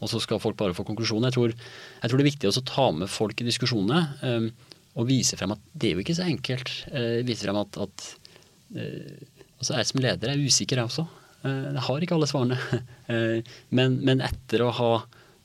og 0.01 0.11
så 0.11 0.21
skal 0.23 0.41
folk 0.43 0.57
bare 0.61 0.77
få 0.77 0.87
konklusjonen. 0.89 1.29
Jeg 1.29 1.37
tror, 1.37 1.57
jeg 1.57 2.13
tror 2.13 2.21
det 2.21 2.25
er 2.25 2.31
viktig 2.31 2.51
å 2.51 2.65
ta 2.71 2.89
med 2.97 3.13
folk 3.13 3.43
i 3.43 3.51
diskusjonene 3.51 4.07
Eh, 4.25 4.49
og 4.95 5.09
vise 5.09 5.35
frem 5.35 5.51
at 5.51 5.63
det 5.75 5.89
er 5.89 5.97
jo 5.97 6.05
ikke 6.05 6.15
så 6.15 6.27
enkelt. 6.29 6.71
Eh, 6.95 7.21
vise 7.27 7.43
frem 7.43 7.57
at, 7.59 7.79
at 7.83 8.05
uh, 8.79 9.09
altså 9.59 9.75
jeg 9.75 9.89
som 9.89 10.03
leder 10.05 10.31
er 10.31 10.39
usikker, 10.39 10.79
jeg 10.79 10.87
også. 10.87 11.03
Uh, 11.43 11.73
jeg 11.75 11.83
har 11.89 12.05
ikke 12.07 12.15
alle 12.15 12.29
svarene. 12.31 12.83
men, 13.77 13.97
men 14.07 14.23
etter 14.23 14.63
å 14.63 14.71
ha 14.79 14.93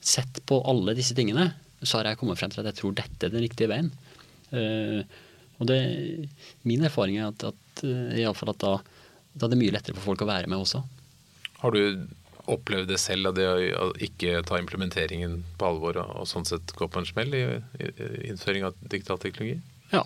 sett 0.05 0.37
på 0.45 0.61
alle 0.69 0.93
disse 0.97 1.17
tingene, 1.17 1.47
så 1.81 1.99
har 1.99 2.09
jeg 2.09 2.19
kommet 2.19 2.39
frem 2.39 2.51
til 2.51 2.61
at 2.63 2.71
jeg 2.71 2.79
tror 2.81 2.95
dette 2.97 3.27
er 3.27 3.33
den 3.33 3.43
riktige 3.45 3.69
veien. 3.71 3.91
Uh, 4.51 5.03
og 5.59 5.67
det, 5.69 5.79
min 6.67 6.85
erfaring 6.87 7.19
er 7.19 7.29
at, 7.29 7.43
at, 7.51 7.83
uh, 7.83 8.15
i 8.15 8.23
alle 8.23 8.37
fall 8.37 8.53
at 8.53 8.61
da, 8.63 8.77
da 9.35 9.47
er 9.47 9.53
det 9.53 9.59
mye 9.61 9.75
lettere 9.75 9.97
for 9.97 10.11
folk 10.11 10.25
å 10.25 10.29
være 10.29 10.49
med 10.51 10.59
også. 10.59 10.81
Har 11.61 11.75
du 11.75 12.07
opplevd 12.49 12.89
det 12.89 12.97
selv, 13.01 13.33
det 13.37 13.45
å 13.77 13.91
ikke 14.01 14.39
ta 14.47 14.57
implementeringen 14.57 15.43
på 15.59 15.69
alvor 15.69 15.99
og, 16.01 16.13
og 16.23 16.29
sånn 16.29 16.47
sett 16.49 16.73
gå 16.75 16.87
på 16.89 17.01
en 17.01 17.07
smell 17.07 17.35
i, 17.37 17.43
i, 17.77 17.91
i 17.91 18.09
innføring 18.31 18.65
av 18.67 18.77
digital 18.81 19.21
teknologi? 19.21 19.59
Ja. 19.93 20.03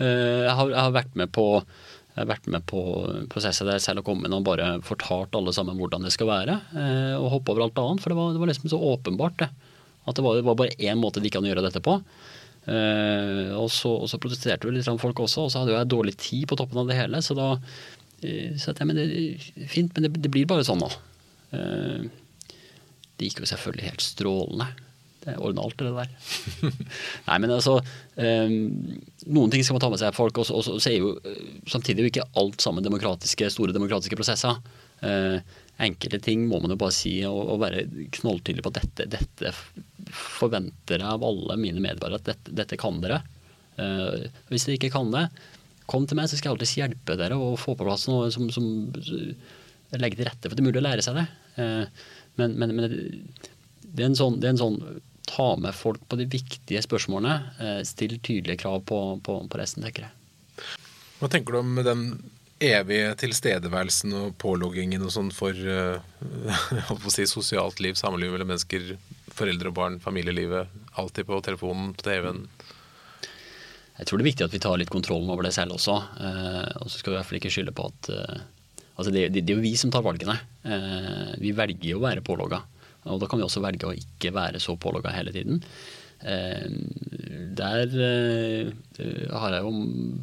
Uh, 0.00 0.48
jeg, 0.48 0.54
har, 0.58 0.72
jeg, 0.72 0.80
har, 0.80 0.94
vært 0.98 1.18
med 1.20 1.32
på 1.34 1.46
jeg 2.12 2.26
har 2.26 2.28
vært 2.28 2.48
med 2.52 2.64
på 2.68 2.80
prosesser 3.32 3.64
der 3.64 3.80
selv 3.80 4.02
har 4.02 4.04
kommet 4.04 4.28
inn 4.28 4.34
og 4.36 4.44
bare 4.44 4.74
fortalt 4.84 5.32
alle 5.38 5.54
sammen 5.56 5.78
hvordan 5.80 6.04
det 6.04 6.10
skal 6.12 6.28
være. 6.28 6.58
Og 7.16 7.30
hoppe 7.38 7.54
over 7.54 7.64
alt 7.64 7.78
annet. 7.80 8.02
For 8.04 8.12
det 8.12 8.18
var, 8.18 8.34
det 8.34 8.42
var 8.42 8.50
liksom 8.50 8.68
så 8.68 8.80
åpenbart, 8.90 9.38
det. 9.40 9.48
At 10.06 10.18
det 10.18 10.24
var, 10.24 10.38
det 10.38 10.46
var 10.46 10.58
bare 10.58 10.78
én 10.82 10.98
måte 10.98 11.22
de 11.22 11.30
kan 11.32 11.44
gjøre 11.46 11.64
dette 11.64 11.82
på. 11.84 11.98
Uh, 12.62 13.50
og, 13.58 13.66
så, 13.74 13.90
og, 13.90 14.06
så, 14.06 14.20
protesterte 14.22 14.68
jo 14.68 14.74
litt 14.74 14.86
folk 15.02 15.24
også, 15.24 15.48
og 15.48 15.50
så 15.50 15.62
hadde 15.62 15.74
jeg 15.74 15.90
dårlig 15.90 16.14
tid 16.14 16.46
på 16.46 16.58
toppen 16.58 16.78
av 16.82 16.90
det 16.90 16.98
hele. 16.98 17.22
Så 17.24 17.34
da 17.38 17.54
uh, 17.56 18.52
sa 18.60 18.74
jeg 18.74 18.88
men 18.88 19.00
det 19.00 19.06
er 19.08 19.66
fint, 19.70 19.90
men 19.94 20.06
det, 20.06 20.14
det 20.22 20.30
blir 20.32 20.48
bare 20.50 20.66
sånn 20.66 20.82
nå. 20.82 20.90
Uh, 21.54 22.06
det 23.18 23.28
gikk 23.28 23.42
jo 23.42 23.50
selvfølgelig 23.50 23.90
helt 23.90 24.06
strålende. 24.06 24.70
Det 25.22 25.36
ordna 25.38 25.62
alt, 25.62 25.78
det 25.78 25.90
der. 25.94 26.70
Nei, 27.28 27.36
men 27.44 27.52
altså 27.54 27.76
um, 27.78 28.54
Noen 29.30 29.52
ting 29.52 29.62
skal 29.62 29.76
man 29.76 29.82
ta 29.84 29.90
med 29.92 30.00
seg 30.00 30.16
folk, 30.16 30.40
og 30.42 30.48
så 30.50 30.78
er 30.90 30.96
jo 30.96 31.12
samtidig 31.70 32.02
jo 32.02 32.10
ikke 32.10 32.30
alt 32.42 32.64
sammen 32.64 32.82
demokratiske, 32.82 33.52
store 33.54 33.74
demokratiske 33.74 34.18
prosesser. 34.18 34.58
Enkelte 35.82 36.18
ting 36.22 36.42
må 36.50 36.58
man 36.62 36.74
jo 36.74 36.78
bare 36.80 36.94
si 36.94 37.14
og, 37.28 37.38
og 37.54 37.62
være 37.62 37.84
knalltydelig 38.18 38.66
på 38.66 38.72
at 38.74 38.80
dette, 38.82 39.06
dette, 39.14 39.54
forventer 40.10 41.02
jeg 41.02 41.08
av 41.08 41.24
alle 41.26 41.56
mine 41.60 41.82
medborgere 41.84 42.20
at 42.20 42.30
dette, 42.32 42.54
dette 42.62 42.78
kan 42.80 43.00
dere. 43.02 43.22
Uh, 43.78 44.28
hvis 44.50 44.66
dere 44.68 44.78
ikke 44.78 44.92
kan 44.94 45.12
det, 45.14 45.26
kom 45.90 46.06
til 46.08 46.18
meg, 46.18 46.30
så 46.30 46.38
skal 46.38 46.50
jeg 46.50 46.56
alltid 46.56 46.74
hjelpe 46.80 47.18
dere 47.20 47.38
og 47.40 47.58
få 47.60 47.76
på 47.76 47.86
plass 47.86 48.08
noe 48.08 48.30
som, 48.34 48.48
som 48.52 48.66
legger 49.98 50.20
til 50.20 50.28
rette 50.28 50.48
for 50.48 50.56
det 50.56 50.62
er 50.62 50.68
mulig 50.70 50.80
å 50.82 50.86
lære 50.86 51.04
seg 51.04 51.18
det. 51.20 51.26
Uh, 51.58 51.86
men, 52.40 52.54
men, 52.60 52.76
men 52.76 52.86
det, 52.92 54.04
er 54.04 54.14
sånn, 54.16 54.38
det, 54.40 54.48
er 54.48 54.54
en 54.54 54.62
sånn, 54.62 54.78
ta 55.28 55.52
med 55.60 55.76
folk 55.76 56.02
på 56.08 56.18
de 56.20 56.28
viktige 56.32 56.82
spørsmålene. 56.84 57.56
Uh, 57.60 57.80
still 57.88 58.18
tydelige 58.18 58.62
krav 58.64 58.82
på, 58.88 59.00
på, 59.24 59.40
på 59.48 59.60
resten, 59.60 59.84
tenker 59.86 60.08
jeg. 60.08 60.16
Hva 61.20 61.30
tenker 61.30 61.54
du 61.54 61.60
om 61.60 61.76
den 61.84 62.06
evige 62.62 63.14
tilstedeværelsen 63.18 64.14
og 64.16 64.36
påloggingen 64.42 65.02
og 65.06 65.12
sånn 65.14 65.32
for 65.34 65.56
uh, 65.56 67.08
si, 67.12 67.26
sosialt 67.30 67.82
liv, 67.82 67.98
samliv 67.98 68.32
mellom 68.34 68.52
mennesker, 68.54 68.94
foreldre 69.36 69.72
og 69.72 69.76
barn, 69.76 69.98
familielivet. 70.02 70.70
Alltid 71.00 71.28
på 71.28 71.40
telefonen, 71.44 71.92
TV-en. 71.98 72.46
Jeg 73.98 74.08
tror 74.08 74.18
det 74.18 74.24
er 74.24 74.30
viktig 74.30 74.46
at 74.46 74.54
vi 74.54 74.60
tar 74.62 74.78
litt 74.80 74.92
kontrollen 74.92 75.30
over 75.32 75.46
det 75.46 75.54
selv 75.54 75.76
også. 75.76 75.96
Uh, 76.18 76.68
og 76.82 76.88
så 76.88 76.98
skal 76.98 77.12
vi 77.12 77.16
i 77.16 77.18
hvert 77.20 77.28
fall 77.30 77.40
ikke 77.40 77.52
skylde 77.54 77.76
på 77.76 77.88
at 77.90 78.12
uh, 78.14 78.42
Altså 78.92 79.08
det, 79.08 79.22
det, 79.32 79.40
det, 79.48 79.54
er 79.54 79.56
jo 79.56 79.64
vi 79.64 79.70
som 79.80 79.88
tar 79.90 80.02
valgene. 80.04 80.34
vi 81.40 81.50
velger 81.56 81.86
jo 81.88 81.96
å 81.96 82.02
være 82.02 82.22
pålogga. 82.22 82.58
Og 83.08 83.22
da 83.22 83.26
kan 83.26 83.40
vi 83.40 83.44
også 83.46 83.62
velge 83.64 83.88
å 83.88 83.94
ikke 83.96 84.34
være 84.36 84.60
så 84.60 84.76
pålogga 84.78 85.14
hele 85.16 85.32
tiden. 85.32 85.62
der 87.56 87.96
har 89.32 89.56
jeg 89.56 89.64
jo 89.64 89.72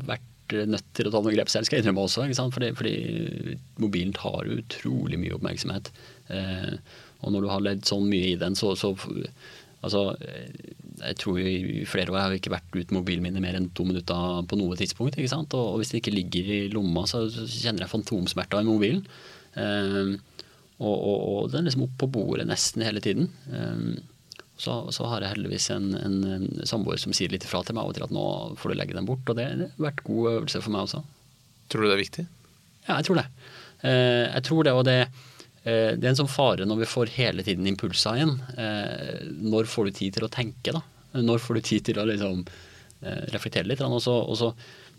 vært 0.05 0.28
nødt 0.69 0.89
til 0.97 1.07
å 1.09 1.13
ta 1.13 1.21
noen 1.21 1.35
grep 1.35 1.51
selv, 1.51 1.67
skal 1.67 1.79
jeg 1.79 1.85
innrømme 1.85 2.05
også. 2.07 2.25
Fordi, 2.55 2.71
fordi, 2.77 2.95
mobilen 3.81 4.15
tar 4.17 4.49
utrolig 4.49 5.19
mye 5.21 5.37
oppmerksomhet. 5.37 5.91
Eh, 6.35 6.75
og 7.19 7.33
når 7.33 7.45
du 7.45 7.49
har 7.51 7.65
ledd 7.65 7.87
sånn 7.87 8.07
mye 8.11 8.33
i 8.33 8.37
den, 8.39 8.57
så, 8.59 8.75
så 8.79 8.95
Altså, 9.79 10.09
jeg 10.99 11.15
tror 11.21 11.37
i 11.39 11.85
flere 11.87 12.11
år 12.11 12.17
har 12.19 12.33
jeg 12.33 12.41
ikke 12.41 12.51
vært 12.51 12.73
uten 12.75 12.97
mobilen 12.97 13.23
min 13.23 13.37
i 13.39 13.43
mer 13.43 13.55
enn 13.55 13.69
to 13.71 13.85
minutter 13.87 14.41
på 14.43 14.57
noe 14.59 14.75
tidspunkt. 14.75 15.15
ikke 15.15 15.31
sant? 15.31 15.55
Og, 15.55 15.77
hvis 15.79 15.93
det 15.93 16.01
ikke 16.01 16.15
ligger 16.17 16.49
i 16.51 16.59
lomma, 16.73 17.05
så 17.07 17.21
kjenner 17.31 17.85
jeg 17.85 17.93
fantomsmerter 17.93 18.59
i 18.59 18.67
mobilen. 18.67 19.05
Eh, 19.55 20.17
og, 20.79 20.95
og, 20.95 21.15
og, 21.15 21.47
den 21.53 21.63
er 21.63 21.69
liksom 21.69 21.85
opp 21.87 21.95
på 22.03 22.11
bordet 22.11 22.47
nesten 22.49 22.83
hele 22.83 23.03
tiden. 23.03 23.31
Eh, 23.47 24.03
så, 24.59 24.73
så, 24.91 25.05
har 25.07 25.23
jeg 25.23 25.37
heldigvis 25.37 25.69
en, 25.71 25.93
en, 25.95 26.17
en, 26.35 26.47
samboer 26.67 26.99
som 26.99 27.13
sier 27.15 27.31
litt 27.31 27.45
ifra 27.47 27.61
til 27.63 27.77
meg 27.77 27.85
av 27.85 27.93
og 27.93 27.95
til 27.95 28.05
at 28.09 28.13
nå 28.15 28.25
får 28.59 28.73
du 28.73 28.75
legge 28.75 28.97
den 28.97 29.07
bort. 29.07 29.23
Og 29.23 29.37
det 29.37 29.47
har 29.47 29.63
vært 29.79 30.03
god 30.07 30.31
øvelse 30.33 30.61
for 30.65 30.75
meg 30.75 30.87
også. 30.87 30.99
Tror 31.71 31.85
du 31.85 31.87
det 31.87 31.95
er 31.95 32.03
viktig? 32.03 32.25
Ja, 32.89 32.97
jeg 32.97 33.07
tror 33.07 33.19
det. 33.21 33.25
Eh, 33.87 34.25
jeg 34.25 34.45
tror 34.49 34.67
det, 34.67 34.73
og 34.75 34.83
det, 34.89 34.97
eh, 35.63 35.95
det 35.95 36.03
er 36.03 36.11
en 36.11 36.19
sånn 36.19 36.31
fare 36.31 36.67
når 36.67 36.81
vi 36.81 36.91
får 36.91 37.13
hele 37.15 37.45
tiden 37.47 37.69
impulser 37.71 38.19
igjen. 38.19 38.35
Eh, 38.59 39.31
når 39.47 39.71
får 39.71 39.87
du 39.87 39.99
tid 40.01 40.17
til 40.17 40.27
å 40.27 40.33
tenke, 40.33 40.75
da? 40.75 40.83
Når 41.23 41.41
får 41.41 41.57
du 41.57 41.65
tid 41.71 41.87
til 41.87 42.01
å 42.01 42.07
liksom, 42.09 42.43
eh, 43.01 43.23
reflektere 43.33 43.69
litt? 43.69 43.81
Og 43.85 44.03
så, 44.03 44.17
og 44.19 44.37
så 44.41 44.51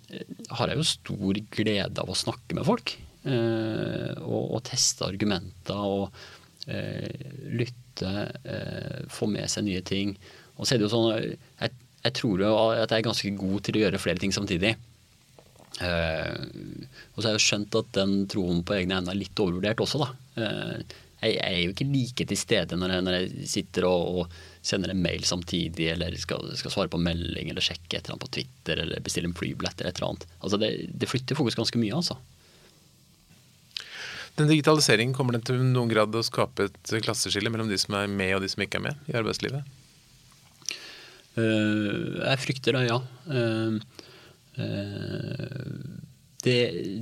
eh, 0.08 0.24
har 0.56 0.72
jeg 0.72 0.80
jo 0.80 0.90
stor 0.94 1.44
glede 1.52 2.00
av 2.00 2.08
å 2.08 2.16
snakke 2.16 2.56
med 2.56 2.66
folk. 2.66 2.96
Eh, 3.20 4.16
og, 4.24 4.44
og, 4.56 4.60
teste 4.64 5.04
argumenter 5.04 5.76
og 5.76 6.22
lytte 6.66 8.10
eh, 8.44 9.00
få 9.10 9.28
med 9.30 9.48
seg 9.50 9.66
nye 9.66 9.82
ting. 9.86 10.14
Og 10.58 10.66
så 10.66 10.74
er 10.74 10.80
det 10.80 10.88
jo 10.88 10.92
sånn 10.92 11.10
jeg, 11.16 11.72
jeg 12.04 12.16
tror 12.16 12.42
jo 12.44 12.54
at 12.72 12.90
jeg 12.92 13.00
er 13.00 13.08
ganske 13.08 13.34
god 13.40 13.66
til 13.66 13.78
å 13.78 13.84
gjøre 13.84 14.00
flere 14.02 14.22
ting 14.22 14.32
samtidig. 14.34 14.74
Eh, 15.80 16.40
og 17.14 17.20
så 17.20 17.28
har 17.28 17.34
jeg 17.34 17.38
jo 17.38 17.46
skjønt 17.46 17.78
at 17.80 17.92
den 17.96 18.16
troen 18.30 18.64
på 18.66 18.76
egne 18.76 18.98
evner 18.98 19.14
er 19.14 19.20
litt 19.22 19.40
overvurdert 19.40 19.80
også, 19.84 20.02
da. 20.02 20.10
Eh, 20.42 20.98
jeg, 21.20 21.36
er 21.44 21.58
jo 21.60 21.74
ikke 21.74 21.88
like 21.88 22.24
til 22.30 22.38
stede 22.40 22.78
når 22.80 22.94
jeg, 22.94 23.04
når 23.04 23.16
jeg 23.18 23.48
sitter 23.52 23.86
og, 23.88 24.22
og, 24.22 24.38
sender 24.64 24.92
en 24.92 25.00
mail 25.00 25.24
samtidig, 25.24 25.86
eller 25.94 26.12
skal, 26.20 26.50
skal, 26.56 26.72
svare 26.72 26.92
på 26.92 27.00
melding, 27.00 27.48
eller 27.48 27.64
sjekke 27.64 27.96
et 27.96 28.02
eller 28.02 28.16
annet 28.16 28.24
på 28.26 28.34
Twitter, 28.36 28.82
eller 28.82 29.04
bestille 29.04 29.30
en 29.30 29.36
flybillett 29.36 29.80
eller 29.80 29.92
et 29.92 30.00
eller 30.00 30.10
annet. 30.10 30.26
Altså 30.40 30.60
det, 30.60 30.70
det 31.00 31.08
flytter 31.08 31.38
fokus 31.38 31.56
ganske 31.56 31.80
mye, 31.80 31.96
altså. 31.96 32.18
Den 34.38 34.48
digitaliseringen 34.48 35.14
kommer 35.16 35.36
den 35.36 35.44
til 35.44 35.58
noen 35.60 35.90
grad 35.90 36.14
å 36.16 36.24
skape 36.24 36.68
et 36.70 36.92
klasseskille 37.04 37.50
mellom 37.52 37.68
de 37.70 37.78
som 37.80 37.96
er 37.98 38.10
med 38.10 38.36
og 38.36 38.44
de 38.44 38.50
som 38.52 38.62
ikke 38.64 38.80
er 38.80 38.86
med 38.90 39.10
i 39.10 39.16
arbeidslivet? 39.18 39.76
Uh, 41.38 42.20
jeg 42.24 42.42
frykter 42.42 42.76
det, 42.76 42.86
ja. 42.88 42.98
Uh, 43.30 43.78
uh, 44.58 45.98
det, 46.40 46.56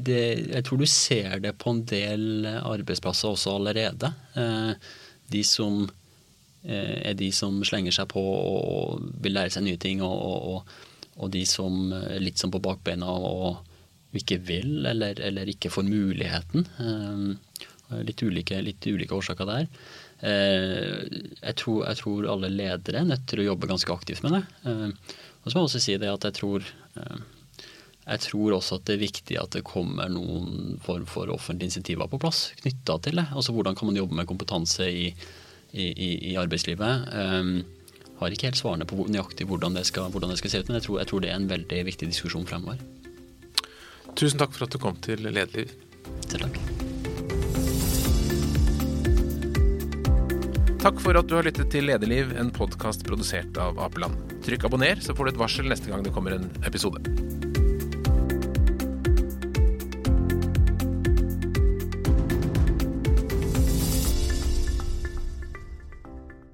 det, 0.04 0.22
jeg 0.50 0.64
tror 0.66 0.80
du 0.80 0.88
ser 0.90 1.38
det 1.44 1.54
på 1.62 1.72
en 1.72 1.84
del 1.86 2.48
arbeidsplasser 2.58 3.30
også 3.30 3.54
allerede. 3.54 4.10
de 5.30 5.42
som 5.46 5.84
er 6.64 7.14
de 7.14 7.28
som 7.32 7.60
slenger 7.62 7.94
seg 7.94 8.08
på 8.10 8.18
og 8.18 9.04
vil 9.22 9.36
lære 9.36 9.54
seg 9.54 9.62
nye 9.62 9.78
ting, 9.78 10.02
og, 10.02 10.18
og, 10.18 10.72
og 11.22 11.30
de 11.30 11.44
som 11.46 11.92
er 11.94 12.18
litt 12.18 12.42
som 12.42 12.50
på 12.50 12.58
bakbeina 12.58 13.06
og 13.06 13.62
ikke 14.16 14.38
vil 14.40 14.86
eller, 14.88 15.20
eller 15.20 15.50
ikke 15.52 15.72
får 15.72 15.84
muligheten. 15.84 16.66
Eh, 16.80 18.02
litt 18.04 18.22
ulike, 18.24 18.60
litt 18.64 18.84
ulike 18.84 19.16
årsaker 19.16 19.48
der. 19.48 19.66
jeg, 20.20 21.54
tror, 21.56 21.84
jeg, 21.86 21.96
tror, 22.00 22.26
alle 22.28 22.50
ledere 22.50 23.00
er 23.00 23.06
nødt 23.06 23.24
til 23.30 23.40
å 23.40 23.46
jobbe 23.52 23.70
ganske 23.70 23.92
aktivt 23.94 24.24
med 24.24 24.34
det. 24.34 24.40
og 24.66 25.46
så 25.46 25.54
må 25.54 25.62
jeg 25.62 25.68
også 25.68 25.80
si 25.80 25.94
det 25.96 26.10
at 26.10 26.26
jeg 26.26 26.36
tror 26.40 26.66
jeg 28.08 28.22
tror 28.24 28.56
også 28.56 28.78
at 28.78 28.86
det 28.88 28.96
er 28.96 29.02
viktig 29.04 29.38
at 29.40 29.56
det 29.56 29.64
kommer 29.68 30.08
noen 30.12 30.76
form 30.84 31.04
for 31.08 31.32
offentlige 31.32 31.70
insentiver 31.70 32.08
på 32.08 32.20
plass 32.20 32.50
knytta 32.60 32.98
til 33.04 33.20
det. 33.20 33.26
Altså 33.32 33.52
hvordan 33.56 33.76
kan 33.78 33.88
man 33.88 34.00
jobbe 34.00 34.16
med 34.16 34.28
kompetanse 34.28 34.88
i, 34.88 35.10
i, 35.72 36.32
i 36.32 36.36
arbeidslivet. 36.40 37.08
Um, 37.12 37.58
har 38.18 38.34
ikke 38.34 38.48
helt 38.48 38.58
svarene 38.60 38.88
på 38.88 39.04
nøyaktig 39.06 39.46
hvordan 39.48 39.76
det 39.76 39.84
skal, 39.86 40.08
hvordan 40.10 40.32
det 40.32 40.40
skal 40.40 40.50
se 40.50 40.62
ut, 40.62 40.70
men 40.70 40.80
jeg 40.80 40.88
tror, 40.88 40.98
jeg 41.02 41.10
tror, 41.10 41.22
det 41.22 41.30
er 41.30 41.38
en 41.38 41.50
veldig 41.52 41.82
viktig 41.86 42.08
diskusjon 42.10 42.48
fremover. 42.48 42.80
Tusen 44.16 44.40
takk 44.40 44.54
for 44.54 44.66
at 44.66 44.74
du 44.74 44.80
kom 44.82 44.96
til 45.04 45.24
Lederliv. 45.26 45.72
Selv 46.28 46.48
takk. 46.48 46.60
Takk 50.78 51.00
for 51.02 51.18
at 51.18 51.26
du 51.26 51.34
har 51.34 51.44
lyttet 51.44 51.72
til 51.74 51.88
Lederliv, 51.90 52.30
en 52.38 52.52
podkast 52.54 53.02
produsert 53.08 53.58
av 53.60 53.80
Apeland. 53.82 54.14
Trykk 54.46 54.68
abonner, 54.70 55.02
så 55.02 55.16
får 55.16 55.26
du 55.26 55.34
et 55.34 55.42
varsel 55.42 55.68
neste 55.68 55.90
gang 55.90 56.06
det 56.06 56.14
kommer 56.14 56.38
en 56.38 56.46
episode. 56.64 57.02